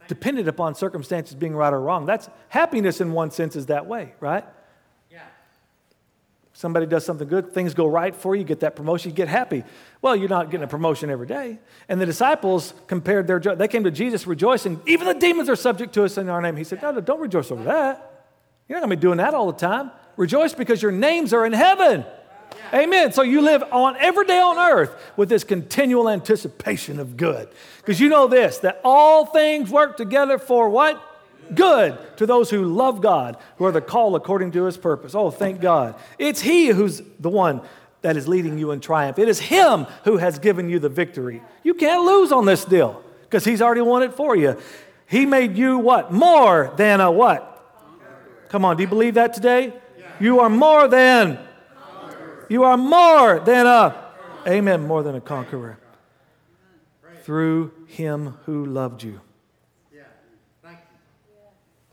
dependent 0.07 0.47
upon 0.47 0.75
circumstances 0.75 1.35
being 1.35 1.55
right 1.55 1.73
or 1.73 1.81
wrong. 1.81 2.05
That's 2.05 2.29
happiness 2.49 3.01
in 3.01 3.11
one 3.11 3.31
sense 3.31 3.55
is 3.55 3.65
that 3.65 3.85
way, 3.85 4.13
right? 4.19 4.45
Somebody 6.57 6.87
does 6.87 7.05
something 7.05 7.27
good, 7.27 7.53
things 7.53 7.75
go 7.75 7.85
right 7.85 8.15
for 8.15 8.33
you, 8.33 8.39
you 8.39 8.47
get 8.47 8.61
that 8.61 8.75
promotion, 8.75 9.11
you 9.11 9.15
get 9.15 9.27
happy. 9.27 9.63
Well, 10.01 10.15
you're 10.15 10.27
not 10.27 10.49
getting 10.49 10.63
a 10.63 10.67
promotion 10.67 11.11
every 11.11 11.27
day. 11.27 11.59
And 11.87 12.01
the 12.01 12.05
disciples 12.07 12.73
compared 12.87 13.27
their 13.27 13.39
joy. 13.39 13.53
They 13.53 13.67
came 13.67 13.83
to 13.83 13.91
Jesus 13.91 14.25
rejoicing. 14.25 14.81
Even 14.87 15.05
the 15.05 15.13
demons 15.13 15.49
are 15.49 15.55
subject 15.55 15.93
to 15.93 16.03
us 16.03 16.17
in 16.17 16.29
our 16.29 16.41
name. 16.41 16.55
He 16.55 16.63
said, 16.63 16.81
No, 16.81 16.89
no, 16.89 16.99
don't 16.99 17.19
rejoice 17.19 17.51
over 17.51 17.63
that. 17.65 18.25
You're 18.67 18.79
not 18.79 18.87
going 18.87 18.89
to 18.89 18.95
be 18.95 19.01
doing 19.01 19.19
that 19.19 19.35
all 19.35 19.51
the 19.51 19.59
time. 19.59 19.91
Rejoice 20.15 20.55
because 20.55 20.81
your 20.81 20.91
names 20.91 21.31
are 21.31 21.45
in 21.45 21.53
heaven. 21.53 22.03
Amen. 22.73 23.11
So 23.11 23.21
you 23.21 23.41
live 23.41 23.61
on 23.71 23.95
every 23.97 24.25
day 24.25 24.39
on 24.39 24.57
earth 24.57 24.99
with 25.15 25.29
this 25.29 25.43
continual 25.43 26.09
anticipation 26.09 26.99
of 26.99 27.17
good. 27.17 27.49
Because 27.77 27.99
you 27.99 28.09
know 28.09 28.27
this 28.27 28.57
that 28.59 28.81
all 28.83 29.27
things 29.27 29.69
work 29.69 29.95
together 29.95 30.39
for 30.39 30.69
what? 30.69 30.99
Good 31.53 31.97
to 32.17 32.25
those 32.25 32.49
who 32.49 32.65
love 32.65 33.01
God, 33.01 33.37
who 33.57 33.65
are 33.65 33.71
the 33.71 33.81
call 33.81 34.15
according 34.15 34.51
to 34.51 34.63
his 34.65 34.77
purpose. 34.77 35.15
Oh, 35.15 35.31
thank 35.31 35.61
God. 35.61 35.95
It's 36.17 36.41
he 36.41 36.67
who's 36.67 37.01
the 37.19 37.29
one 37.29 37.61
that 38.01 38.17
is 38.17 38.27
leading 38.27 38.57
you 38.57 38.71
in 38.71 38.79
triumph. 38.79 39.19
It 39.19 39.27
is 39.27 39.39
him 39.39 39.85
who 40.03 40.17
has 40.17 40.39
given 40.39 40.69
you 40.69 40.79
the 40.79 40.89
victory. 40.89 41.41
You 41.63 41.73
can't 41.73 42.03
lose 42.03 42.31
on 42.31 42.45
this 42.45 42.65
deal 42.65 43.03
because 43.23 43.43
he's 43.43 43.61
already 43.61 43.81
won 43.81 44.03
it 44.03 44.13
for 44.13 44.35
you. 44.35 44.57
He 45.07 45.25
made 45.25 45.57
you 45.57 45.77
what? 45.77 46.11
More 46.11 46.73
than 46.77 47.01
a 47.01 47.11
what? 47.11 47.53
Come 48.49 48.65
on, 48.65 48.77
do 48.77 48.83
you 48.83 48.89
believe 48.89 49.15
that 49.15 49.33
today? 49.33 49.73
You 50.19 50.39
are 50.39 50.49
more 50.49 50.87
than 50.87 51.39
you 52.49 52.63
are 52.63 52.77
more 52.77 53.39
than 53.39 53.65
a, 53.65 53.95
amen, 54.47 54.87
more 54.87 55.03
than 55.03 55.15
a 55.15 55.21
conqueror. 55.21 55.77
Through 57.23 57.73
him 57.87 58.37
who 58.45 58.65
loved 58.65 59.03
you. 59.03 59.19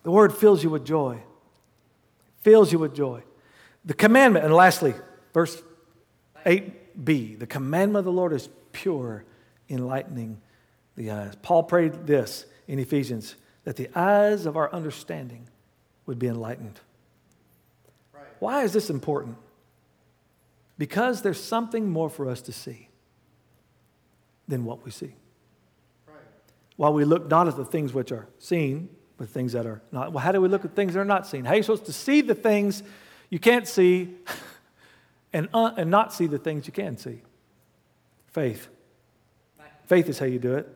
The 0.04 0.10
word 0.10 0.32
fills 0.32 0.62
you 0.62 0.70
with 0.70 0.84
joy. 0.84 1.18
Fills 2.42 2.70
you 2.70 2.78
with 2.78 2.94
joy. 2.94 3.22
The 3.84 3.94
commandment, 3.94 4.44
and 4.44 4.54
lastly, 4.54 4.94
verse 5.32 5.60
8b 6.46 7.38
the 7.38 7.46
commandment 7.46 8.00
of 8.00 8.04
the 8.04 8.12
Lord 8.12 8.32
is 8.32 8.48
pure, 8.72 9.24
enlightening 9.68 10.40
the 10.96 11.10
eyes. 11.10 11.34
Paul 11.42 11.64
prayed 11.64 12.06
this 12.06 12.46
in 12.68 12.78
Ephesians 12.78 13.34
that 13.64 13.76
the 13.76 13.88
eyes 13.98 14.46
of 14.46 14.56
our 14.56 14.72
understanding 14.72 15.48
would 16.06 16.18
be 16.18 16.28
enlightened. 16.28 16.80
Why 18.38 18.62
is 18.62 18.72
this 18.72 18.90
important? 18.90 19.36
Because 20.76 21.22
there's 21.22 21.42
something 21.42 21.88
more 21.88 22.10
for 22.10 22.28
us 22.28 22.42
to 22.42 22.52
see 22.52 22.88
than 24.48 24.64
what 24.64 24.84
we 24.84 24.90
see. 24.90 25.14
Right. 26.06 26.16
While 26.76 26.92
we 26.92 27.04
look 27.04 27.28
not 27.28 27.48
at 27.48 27.56
the 27.56 27.64
things 27.64 27.94
which 27.94 28.12
are 28.12 28.26
seen, 28.38 28.90
but 29.16 29.28
things 29.28 29.52
that 29.52 29.66
are 29.66 29.80
not. 29.92 30.12
Well, 30.12 30.22
how 30.22 30.32
do 30.32 30.40
we 30.40 30.48
look 30.48 30.64
at 30.64 30.74
things 30.74 30.94
that 30.94 31.00
are 31.00 31.04
not 31.04 31.26
seen? 31.26 31.44
How 31.44 31.52
are 31.52 31.56
you 31.56 31.62
supposed 31.62 31.86
to 31.86 31.92
see 31.92 32.20
the 32.20 32.34
things 32.34 32.82
you 33.30 33.38
can't 33.38 33.66
see 33.66 34.14
and, 35.32 35.48
uh, 35.54 35.72
and 35.76 35.90
not 35.90 36.12
see 36.12 36.26
the 36.26 36.38
things 36.38 36.66
you 36.66 36.72
can 36.72 36.96
see? 36.96 37.22
Faith. 38.28 38.68
Faith 39.86 40.08
is 40.08 40.18
how 40.18 40.26
you 40.26 40.38
do 40.38 40.54
it. 40.54 40.68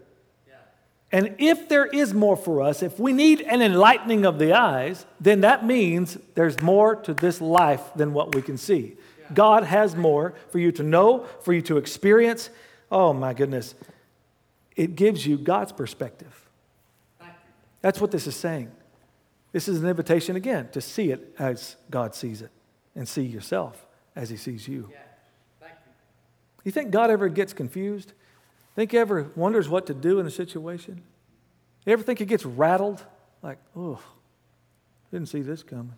And 1.10 1.36
if 1.38 1.68
there 1.68 1.86
is 1.86 2.12
more 2.12 2.36
for 2.36 2.62
us, 2.62 2.82
if 2.82 3.00
we 3.00 3.12
need 3.14 3.40
an 3.40 3.62
enlightening 3.62 4.26
of 4.26 4.38
the 4.38 4.52
eyes, 4.52 5.06
then 5.18 5.40
that 5.40 5.64
means 5.64 6.18
there's 6.34 6.60
more 6.60 6.96
to 6.96 7.14
this 7.14 7.40
life 7.40 7.82
than 7.96 8.12
what 8.12 8.34
we 8.34 8.42
can 8.42 8.58
see. 8.58 8.96
God 9.32 9.64
has 9.64 9.96
more 9.96 10.34
for 10.50 10.58
you 10.58 10.70
to 10.72 10.82
know, 10.82 11.26
for 11.42 11.52
you 11.52 11.62
to 11.62 11.78
experience. 11.78 12.50
Oh 12.90 13.12
my 13.12 13.32
goodness. 13.32 13.74
It 14.76 14.96
gives 14.96 15.26
you 15.26 15.38
God's 15.38 15.72
perspective. 15.72 16.47
That's 17.80 18.00
what 18.00 18.10
this 18.10 18.26
is 18.26 18.36
saying. 18.36 18.70
This 19.52 19.68
is 19.68 19.82
an 19.82 19.88
invitation 19.88 20.36
again 20.36 20.68
to 20.72 20.80
see 20.80 21.10
it 21.10 21.34
as 21.38 21.76
God 21.90 22.14
sees 22.14 22.42
it 22.42 22.50
and 22.94 23.08
see 23.08 23.22
yourself 23.22 23.86
as 24.14 24.30
He 24.30 24.36
sees 24.36 24.68
you. 24.68 24.90
You 26.64 26.72
think 26.72 26.90
God 26.90 27.10
ever 27.10 27.28
gets 27.28 27.52
confused? 27.52 28.12
Think 28.74 28.92
he 28.92 28.98
ever 28.98 29.30
wonders 29.34 29.68
what 29.68 29.86
to 29.86 29.94
do 29.94 30.20
in 30.20 30.26
a 30.26 30.30
situation? 30.30 31.02
You 31.86 31.92
ever 31.94 32.02
think 32.02 32.18
he 32.18 32.26
gets 32.26 32.44
rattled? 32.44 33.04
Like, 33.42 33.58
oh, 33.74 34.00
didn't 35.10 35.28
see 35.30 35.40
this 35.40 35.62
coming. 35.62 35.94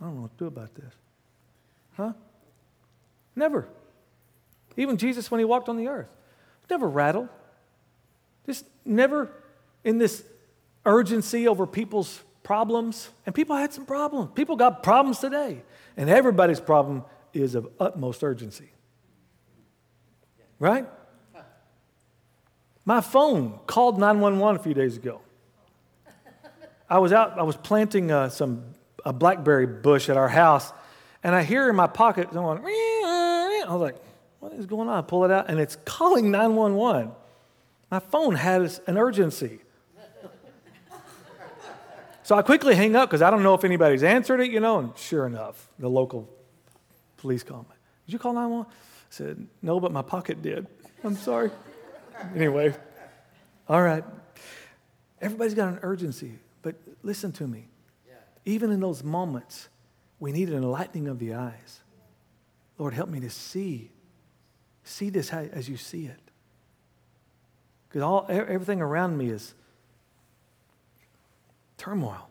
I 0.00 0.04
don't 0.04 0.16
know 0.16 0.22
what 0.22 0.38
to 0.38 0.44
do 0.44 0.46
about 0.46 0.74
this. 0.74 0.94
Huh? 1.96 2.12
Never. 3.36 3.68
Even 4.76 4.96
Jesus, 4.96 5.30
when 5.30 5.38
he 5.38 5.44
walked 5.44 5.68
on 5.68 5.76
the 5.76 5.88
earth, 5.88 6.08
never 6.70 6.88
rattled. 6.88 7.28
Just 8.46 8.64
never 8.84 9.30
in 9.84 9.98
this 9.98 10.24
urgency 10.84 11.48
over 11.48 11.66
people's 11.66 12.22
problems. 12.42 13.10
And 13.26 13.34
people 13.34 13.56
had 13.56 13.72
some 13.72 13.86
problems. 13.86 14.30
People 14.34 14.56
got 14.56 14.82
problems 14.82 15.18
today. 15.18 15.62
And 15.96 16.08
everybody's 16.10 16.60
problem 16.60 17.04
is 17.32 17.54
of 17.54 17.68
utmost 17.78 18.22
urgency. 18.22 18.70
Right? 20.58 20.86
My 22.84 23.00
phone 23.00 23.58
called 23.66 23.98
911 23.98 24.60
a 24.60 24.62
few 24.62 24.74
days 24.74 24.96
ago. 24.96 25.20
I 26.88 26.98
was 26.98 27.12
out, 27.12 27.38
I 27.38 27.42
was 27.42 27.56
planting 27.56 28.10
uh, 28.10 28.28
some 28.28 28.64
a 29.04 29.12
blackberry 29.12 29.66
bush 29.66 30.08
at 30.08 30.16
our 30.16 30.28
house, 30.28 30.72
and 31.22 31.34
I 31.34 31.42
hear 31.42 31.68
in 31.68 31.74
my 31.74 31.86
pocket 31.86 32.32
going, 32.32 32.58
I 32.58 33.66
was 33.68 33.80
like, 33.80 33.96
what 34.40 34.52
is 34.52 34.66
going 34.66 34.88
on? 34.88 34.98
I 34.98 35.00
pull 35.00 35.24
it 35.24 35.30
out, 35.30 35.48
and 35.48 35.58
it's 35.58 35.76
calling 35.84 36.30
911. 36.30 37.12
My 37.90 37.98
phone 37.98 38.34
has 38.34 38.80
an 38.86 38.98
urgency. 38.98 39.60
So 42.22 42.36
I 42.36 42.42
quickly 42.42 42.74
hang 42.74 42.94
up 42.94 43.08
because 43.08 43.22
I 43.22 43.30
don't 43.30 43.42
know 43.42 43.54
if 43.54 43.64
anybody's 43.64 44.02
answered 44.02 44.40
it, 44.40 44.50
you 44.50 44.60
know, 44.60 44.78
and 44.78 44.96
sure 44.96 45.26
enough, 45.26 45.68
the 45.78 45.88
local 45.88 46.28
police 47.16 47.42
call 47.42 47.60
me. 47.60 47.76
Did 48.06 48.12
you 48.12 48.18
call 48.18 48.32
911? 48.32 48.70
I 48.70 48.74
said, 49.10 49.46
no, 49.60 49.80
but 49.80 49.92
my 49.92 50.02
pocket 50.02 50.42
did. 50.42 50.66
I'm 51.04 51.16
sorry. 51.16 51.50
anyway, 52.34 52.74
all 53.68 53.82
right. 53.82 54.04
Everybody's 55.20 55.54
got 55.54 55.68
an 55.68 55.78
urgency, 55.82 56.38
but 56.62 56.76
listen 57.02 57.32
to 57.32 57.46
me. 57.46 57.68
Even 58.44 58.72
in 58.72 58.80
those 58.80 59.04
moments, 59.04 59.68
we 60.18 60.32
need 60.32 60.48
an 60.48 60.56
enlightening 60.56 61.06
of 61.08 61.18
the 61.18 61.34
eyes. 61.34 61.80
Lord, 62.76 62.94
help 62.94 63.08
me 63.08 63.20
to 63.20 63.30
see. 63.30 63.92
See 64.84 65.10
this 65.10 65.32
as 65.32 65.68
you 65.68 65.76
see 65.76 66.06
it. 66.06 66.18
Because 67.88 68.02
all, 68.02 68.26
everything 68.28 68.80
around 68.80 69.16
me 69.16 69.30
is 69.30 69.54
turmoil. 71.76 72.28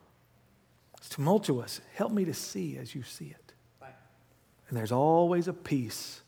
It's 0.97 1.09
tumultuous. 1.09 1.81
Help 1.95 2.11
me 2.11 2.25
to 2.25 2.33
see 2.33 2.77
as 2.77 2.93
you 2.95 3.03
see 3.03 3.25
it. 3.25 3.53
And 4.69 4.77
there's 4.77 4.91
always 4.91 5.47
a 5.47 5.53
peace 5.53 6.21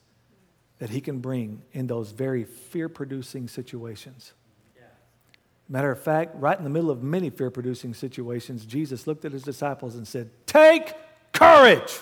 that 0.80 0.90
He 0.90 1.00
can 1.00 1.20
bring 1.20 1.62
in 1.72 1.88
those 1.88 2.12
very 2.12 2.44
fear 2.44 2.90
producing 2.90 3.48
situations. 3.48 4.34
Matter 5.70 5.92
of 5.92 6.02
fact, 6.02 6.36
right 6.36 6.58
in 6.58 6.66
the 6.66 6.70
middle 6.70 6.92
of 6.92 7.02
many 7.02 7.30
fear 7.30 7.50
producing 7.50 7.94
situations, 7.94 8.66
Jesus 8.66 9.08
looked 9.08 9.24
at 9.24 9.32
His 9.32 9.44
disciples 9.44 9.96
and 9.96 10.06
said, 10.06 10.30
Take 10.46 10.94
courage. 11.32 12.00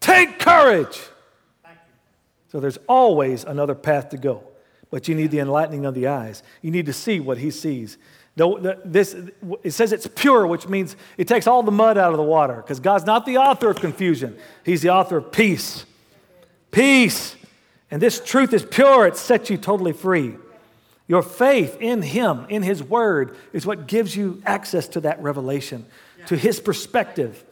Take 0.00 0.38
courage. 0.38 0.98
So 2.48 2.60
there's 2.60 2.78
always 2.88 3.44
another 3.44 3.74
path 3.74 4.10
to 4.10 4.16
go, 4.16 4.44
but 4.90 5.08
you 5.08 5.14
need 5.14 5.30
the 5.30 5.40
enlightening 5.40 5.84
of 5.84 5.94
the 5.94 6.06
eyes. 6.06 6.42
You 6.62 6.70
need 6.70 6.86
to 6.86 6.92
see 6.92 7.20
what 7.20 7.38
he 7.38 7.50
sees. 7.50 7.98
This, 8.36 9.16
it 9.62 9.70
says 9.72 9.92
it's 9.92 10.06
pure, 10.06 10.46
which 10.46 10.68
means 10.68 10.94
it 11.16 11.26
takes 11.26 11.46
all 11.46 11.62
the 11.62 11.72
mud 11.72 11.96
out 11.96 12.12
of 12.12 12.18
the 12.18 12.22
water 12.22 12.56
because 12.56 12.80
God's 12.80 13.06
not 13.06 13.24
the 13.24 13.38
author 13.38 13.70
of 13.70 13.80
confusion, 13.80 14.36
He's 14.64 14.82
the 14.82 14.90
author 14.90 15.18
of 15.18 15.32
peace. 15.32 15.84
Peace. 16.70 17.36
And 17.90 18.02
this 18.02 18.20
truth 18.20 18.52
is 18.52 18.64
pure, 18.64 19.06
it 19.06 19.16
sets 19.16 19.48
you 19.48 19.56
totally 19.56 19.92
free. 19.92 20.34
Your 21.08 21.22
faith 21.22 21.78
in 21.80 22.02
Him, 22.02 22.44
in 22.48 22.62
His 22.62 22.82
Word, 22.82 23.36
is 23.52 23.64
what 23.64 23.86
gives 23.86 24.16
you 24.16 24.42
access 24.44 24.88
to 24.88 25.00
that 25.02 25.22
revelation 25.22 25.86
to 26.26 26.36
his 26.36 26.60
perspective. 26.60 27.44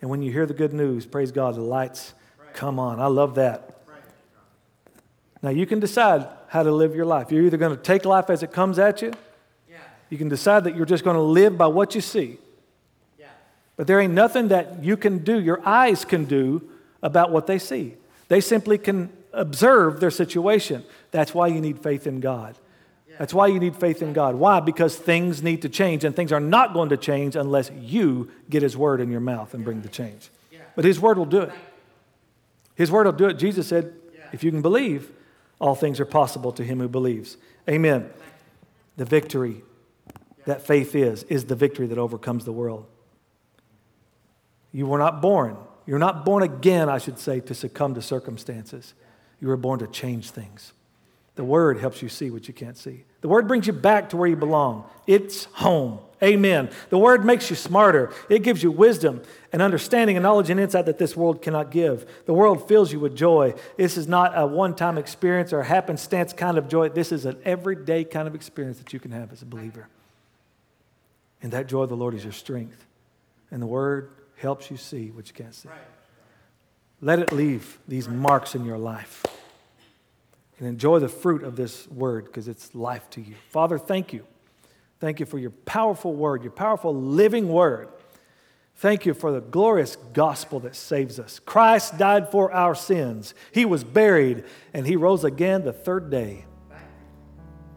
And 0.00 0.10
when 0.10 0.22
you 0.22 0.32
hear 0.32 0.46
the 0.46 0.54
good 0.54 0.72
news, 0.72 1.06
praise 1.06 1.32
God, 1.32 1.56
the 1.56 1.62
lights 1.62 2.14
come 2.54 2.78
on. 2.78 3.00
I 3.00 3.06
love 3.06 3.34
that. 3.34 3.76
Now 5.42 5.50
you 5.50 5.66
can 5.66 5.80
decide 5.80 6.26
how 6.48 6.62
to 6.62 6.70
live 6.70 6.94
your 6.94 7.06
life. 7.06 7.32
You're 7.32 7.44
either 7.44 7.56
going 7.56 7.76
to 7.76 7.82
take 7.82 8.04
life 8.04 8.30
as 8.30 8.42
it 8.42 8.52
comes 8.52 8.78
at 8.78 9.02
you, 9.02 9.12
You 10.10 10.18
can 10.18 10.28
decide 10.28 10.64
that 10.64 10.76
you're 10.76 10.86
just 10.86 11.04
going 11.04 11.16
to 11.16 11.22
live 11.22 11.56
by 11.56 11.68
what 11.68 11.94
you 11.94 12.00
see. 12.00 12.38
But 13.76 13.86
there 13.86 13.98
ain't 13.98 14.12
nothing 14.12 14.48
that 14.48 14.84
you 14.84 14.98
can 14.98 15.18
do, 15.18 15.40
your 15.40 15.66
eyes 15.66 16.04
can 16.04 16.26
do 16.26 16.68
about 17.02 17.30
what 17.30 17.46
they 17.46 17.58
see. 17.58 17.94
They 18.28 18.42
simply 18.42 18.76
can 18.76 19.10
observe 19.32 20.00
their 20.00 20.10
situation. 20.10 20.84
That's 21.12 21.32
why 21.32 21.46
you 21.46 21.62
need 21.62 21.78
faith 21.78 22.06
in 22.06 22.20
God. 22.20 22.58
That's 23.18 23.32
why 23.32 23.46
you 23.46 23.58
need 23.58 23.76
faith 23.76 24.02
in 24.02 24.12
God. 24.12 24.34
Why? 24.34 24.60
Because 24.60 24.96
things 24.96 25.42
need 25.42 25.62
to 25.62 25.70
change, 25.70 26.04
and 26.04 26.14
things 26.14 26.30
are 26.30 26.40
not 26.40 26.74
going 26.74 26.90
to 26.90 26.98
change 26.98 27.36
unless 27.36 27.70
you 27.80 28.30
get 28.50 28.62
His 28.62 28.76
word 28.76 29.00
in 29.00 29.10
your 29.10 29.20
mouth 29.20 29.54
and 29.54 29.64
bring 29.64 29.80
the 29.80 29.88
change. 29.88 30.28
But 30.76 30.84
His 30.84 31.00
word 31.00 31.16
will 31.16 31.24
do 31.24 31.40
it. 31.40 31.52
His 32.74 32.90
word 32.90 33.06
will 33.06 33.12
do 33.12 33.28
it. 33.28 33.34
Jesus 33.34 33.66
said, 33.66 33.94
if 34.32 34.44
you 34.44 34.50
can 34.50 34.62
believe, 34.62 35.10
all 35.58 35.74
things 35.74 36.00
are 36.00 36.06
possible 36.06 36.52
to 36.52 36.64
him 36.64 36.80
who 36.80 36.88
believes. 36.88 37.36
Amen. 37.68 38.10
The 38.96 39.04
victory 39.04 39.62
that 40.46 40.62
faith 40.66 40.94
is, 40.94 41.22
is 41.24 41.44
the 41.44 41.54
victory 41.54 41.86
that 41.88 41.98
overcomes 41.98 42.44
the 42.44 42.52
world. 42.52 42.86
You 44.72 44.86
were 44.86 44.98
not 44.98 45.20
born. 45.20 45.56
You're 45.86 45.98
not 45.98 46.24
born 46.24 46.42
again, 46.42 46.88
I 46.88 46.98
should 46.98 47.18
say, 47.18 47.40
to 47.40 47.54
succumb 47.54 47.94
to 47.94 48.02
circumstances. 48.02 48.94
You 49.40 49.48
were 49.48 49.56
born 49.56 49.80
to 49.80 49.86
change 49.86 50.30
things. 50.30 50.72
The 51.34 51.44
Word 51.44 51.78
helps 51.78 52.02
you 52.02 52.08
see 52.08 52.30
what 52.30 52.48
you 52.48 52.54
can't 52.54 52.76
see. 52.76 53.04
The 53.22 53.28
Word 53.28 53.48
brings 53.48 53.66
you 53.66 53.72
back 53.72 54.10
to 54.10 54.16
where 54.16 54.28
you 54.28 54.36
belong. 54.36 54.84
It's 55.06 55.44
home. 55.44 56.00
Amen. 56.22 56.68
The 56.90 56.98
Word 56.98 57.24
makes 57.24 57.48
you 57.48 57.56
smarter. 57.56 58.12
It 58.28 58.42
gives 58.42 58.62
you 58.62 58.70
wisdom 58.70 59.22
and 59.52 59.62
understanding 59.62 60.16
and 60.16 60.22
knowledge 60.22 60.50
and 60.50 60.60
insight 60.60 60.86
that 60.86 60.98
this 60.98 61.16
world 61.16 61.40
cannot 61.40 61.70
give. 61.70 62.06
The 62.26 62.34
world 62.34 62.68
fills 62.68 62.92
you 62.92 63.00
with 63.00 63.16
joy. 63.16 63.54
This 63.78 63.96
is 63.96 64.06
not 64.06 64.32
a 64.36 64.46
one 64.46 64.74
time 64.74 64.98
experience 64.98 65.52
or 65.52 65.60
a 65.60 65.64
happenstance 65.64 66.32
kind 66.34 66.58
of 66.58 66.68
joy. 66.68 66.90
This 66.90 67.10
is 67.10 67.24
an 67.24 67.38
everyday 67.44 68.04
kind 68.04 68.28
of 68.28 68.34
experience 68.34 68.78
that 68.78 68.92
you 68.92 69.00
can 69.00 69.12
have 69.12 69.32
as 69.32 69.40
a 69.40 69.46
believer. 69.46 69.88
And 71.42 71.52
that 71.52 71.66
joy 71.66 71.82
of 71.82 71.88
the 71.88 71.96
Lord 71.96 72.14
is 72.14 72.24
your 72.24 72.32
strength. 72.32 72.86
And 73.50 73.62
the 73.62 73.66
Word 73.66 74.10
helps 74.36 74.70
you 74.70 74.76
see 74.76 75.10
what 75.10 75.28
you 75.28 75.34
can't 75.34 75.54
see. 75.54 75.68
Let 77.00 77.18
it 77.18 77.32
leave 77.32 77.78
these 77.88 78.08
marks 78.08 78.54
in 78.54 78.64
your 78.64 78.78
life. 78.78 79.24
And 80.58 80.68
enjoy 80.68 80.98
the 80.98 81.08
fruit 81.08 81.42
of 81.42 81.56
this 81.56 81.88
word 81.88 82.26
because 82.26 82.46
it's 82.46 82.74
life 82.74 83.08
to 83.10 83.20
you. 83.22 83.34
Father, 83.48 83.78
thank 83.78 84.12
you. 84.12 84.26
Thank 84.98 85.18
you 85.18 85.24
for 85.24 85.38
your 85.38 85.50
powerful 85.50 86.12
word, 86.12 86.42
your 86.42 86.52
powerful 86.52 86.94
living 86.94 87.48
word. 87.48 87.88
Thank 88.76 89.06
you 89.06 89.14
for 89.14 89.32
the 89.32 89.40
glorious 89.40 89.96
gospel 89.96 90.60
that 90.60 90.76
saves 90.76 91.18
us. 91.18 91.38
Christ 91.38 91.96
died 91.96 92.30
for 92.30 92.52
our 92.52 92.74
sins. 92.74 93.34
He 93.52 93.64
was 93.64 93.84
buried 93.84 94.44
and 94.74 94.86
he 94.86 94.96
rose 94.96 95.24
again 95.24 95.64
the 95.64 95.72
third 95.72 96.10
day. 96.10 96.44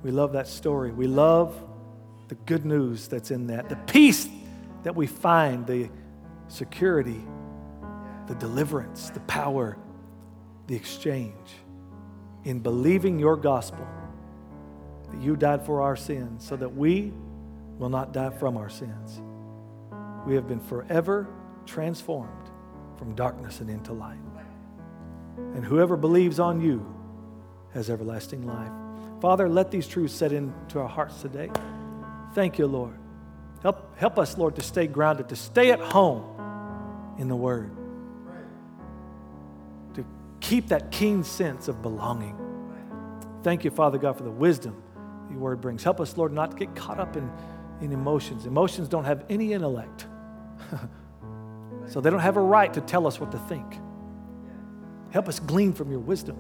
We 0.02 0.12
love 0.12 0.34
that 0.34 0.48
story. 0.48 0.92
We 0.92 1.08
love 1.08 1.56
the 2.34 2.40
good 2.46 2.66
news 2.66 3.08
that's 3.08 3.30
in 3.30 3.46
that, 3.46 3.70
the 3.70 3.76
peace 3.76 4.28
that 4.82 4.96
we 4.96 5.06
find, 5.06 5.68
the 5.68 5.88
security, 6.48 7.24
the 8.28 8.34
deliverance, 8.36 9.12
the 9.12 9.20
power, 9.22 9.78
the 10.66 10.76
exchange 10.76 11.36
in 12.44 12.60
believing 12.60 13.20
your 13.20 13.38
gospel 13.38 13.88
that 15.12 15.22
you 15.22 15.36
died 15.36 15.64
for 15.64 15.82
our 15.82 15.96
sins 15.96 16.44
so 16.44 16.56
that 16.56 16.76
we 16.76 17.14
will 17.78 17.90
not 17.90 18.14
die 18.14 18.32
from 18.32 18.58
our 18.58 18.70
sins. 18.70 19.22
We 20.26 20.34
have 20.34 20.48
been 20.48 20.60
forever 20.60 21.28
transformed 21.68 22.50
from 22.98 23.14
darkness 23.14 23.60
and 23.60 23.70
into 23.70 23.94
light. 23.94 24.18
And 25.38 25.64
whoever 25.64 25.96
believes 25.96 26.40
on 26.40 26.62
you 26.62 26.84
has 27.76 27.92
everlasting 27.92 28.48
life. 28.48 28.72
Father, 29.22 29.48
let 29.48 29.70
these 29.70 29.88
truths 29.88 30.16
set 30.16 30.32
into 30.32 30.80
our 30.80 30.90
hearts 30.90 31.22
today. 31.22 31.52
Thank 32.34 32.58
you, 32.58 32.68
Lord. 32.68 32.98
Help, 33.62 33.98
help 33.98 34.20
us, 34.20 34.38
Lord, 34.38 34.56
to 34.58 34.62
stay 34.62 34.88
grounded, 34.88 35.30
to 35.30 35.36
stay 35.36 35.72
at 35.72 35.80
home 35.80 37.16
in 37.18 37.28
the 37.30 37.36
Word, 37.36 37.72
to 39.94 40.06
keep 40.42 40.68
that 40.68 40.92
keen 40.92 41.24
sense 41.24 41.68
of 41.68 41.82
belonging. 41.82 42.38
Thank 43.42 43.64
you, 43.64 43.72
Father 43.72 43.98
God, 43.98 44.18
for 44.18 44.24
the 44.24 44.32
wisdom 44.32 44.82
your 45.30 45.40
Word 45.40 45.62
brings. 45.62 45.84
Help 45.84 46.02
us, 46.02 46.18
Lord, 46.18 46.34
not 46.34 46.52
to 46.52 46.58
get 46.58 46.76
caught 46.76 47.00
up 47.00 47.16
in, 47.16 47.32
in 47.82 47.94
emotions. 47.94 48.46
Emotions 48.46 48.90
don't 48.90 49.06
have 49.06 49.24
any 49.30 49.54
intellect, 49.54 50.08
so 51.88 52.02
they 52.02 52.10
don't 52.10 52.20
have 52.20 52.38
a 52.38 52.42
right 52.42 52.74
to 52.74 52.82
tell 52.82 53.08
us 53.08 53.20
what 53.20 53.32
to 53.32 53.40
think. 53.40 53.78
Help 55.12 55.30
us 55.30 55.40
glean 55.40 55.72
from 55.72 55.92
your 55.92 56.00
wisdom, 56.00 56.38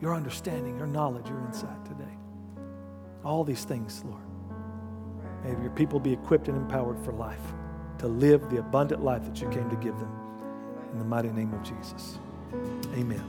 your 0.00 0.14
understanding, 0.14 0.78
your 0.78 0.86
knowledge, 0.86 1.28
your 1.28 1.40
insight 1.42 1.84
today. 1.84 2.16
All 3.24 3.44
these 3.44 3.64
things, 3.64 4.02
Lord. 4.04 4.29
May 5.44 5.50
your 5.62 5.70
people 5.70 6.00
be 6.00 6.12
equipped 6.12 6.48
and 6.48 6.56
empowered 6.56 6.98
for 7.04 7.12
life, 7.12 7.40
to 7.98 8.08
live 8.08 8.48
the 8.50 8.58
abundant 8.58 9.02
life 9.02 9.24
that 9.24 9.40
you 9.40 9.48
came 9.48 9.68
to 9.70 9.76
give 9.76 9.98
them. 9.98 10.16
In 10.92 10.98
the 10.98 11.04
mighty 11.04 11.30
name 11.30 11.52
of 11.54 11.62
Jesus. 11.62 12.18
Amen. 12.94 13.24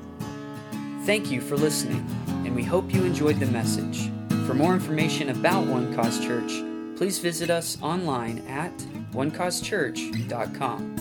Thank 1.06 1.32
you 1.32 1.42
for 1.42 1.58
listening, 1.58 2.06
and 2.46 2.56
we 2.56 2.64
hope 2.64 2.94
you 2.94 3.04
enjoyed 3.04 3.40
the 3.40 3.48
message. 3.48 4.12
For 4.46 4.54
more 4.54 4.74
information 4.74 5.30
about 5.30 5.66
One 5.68 5.94
Cause 5.96 6.20
Church, 6.20 6.52
please 6.98 7.20
visit 7.20 7.50
us 7.50 7.78
online 7.82 8.40
at 8.48 8.78
onecausechurch.com. 9.14 11.01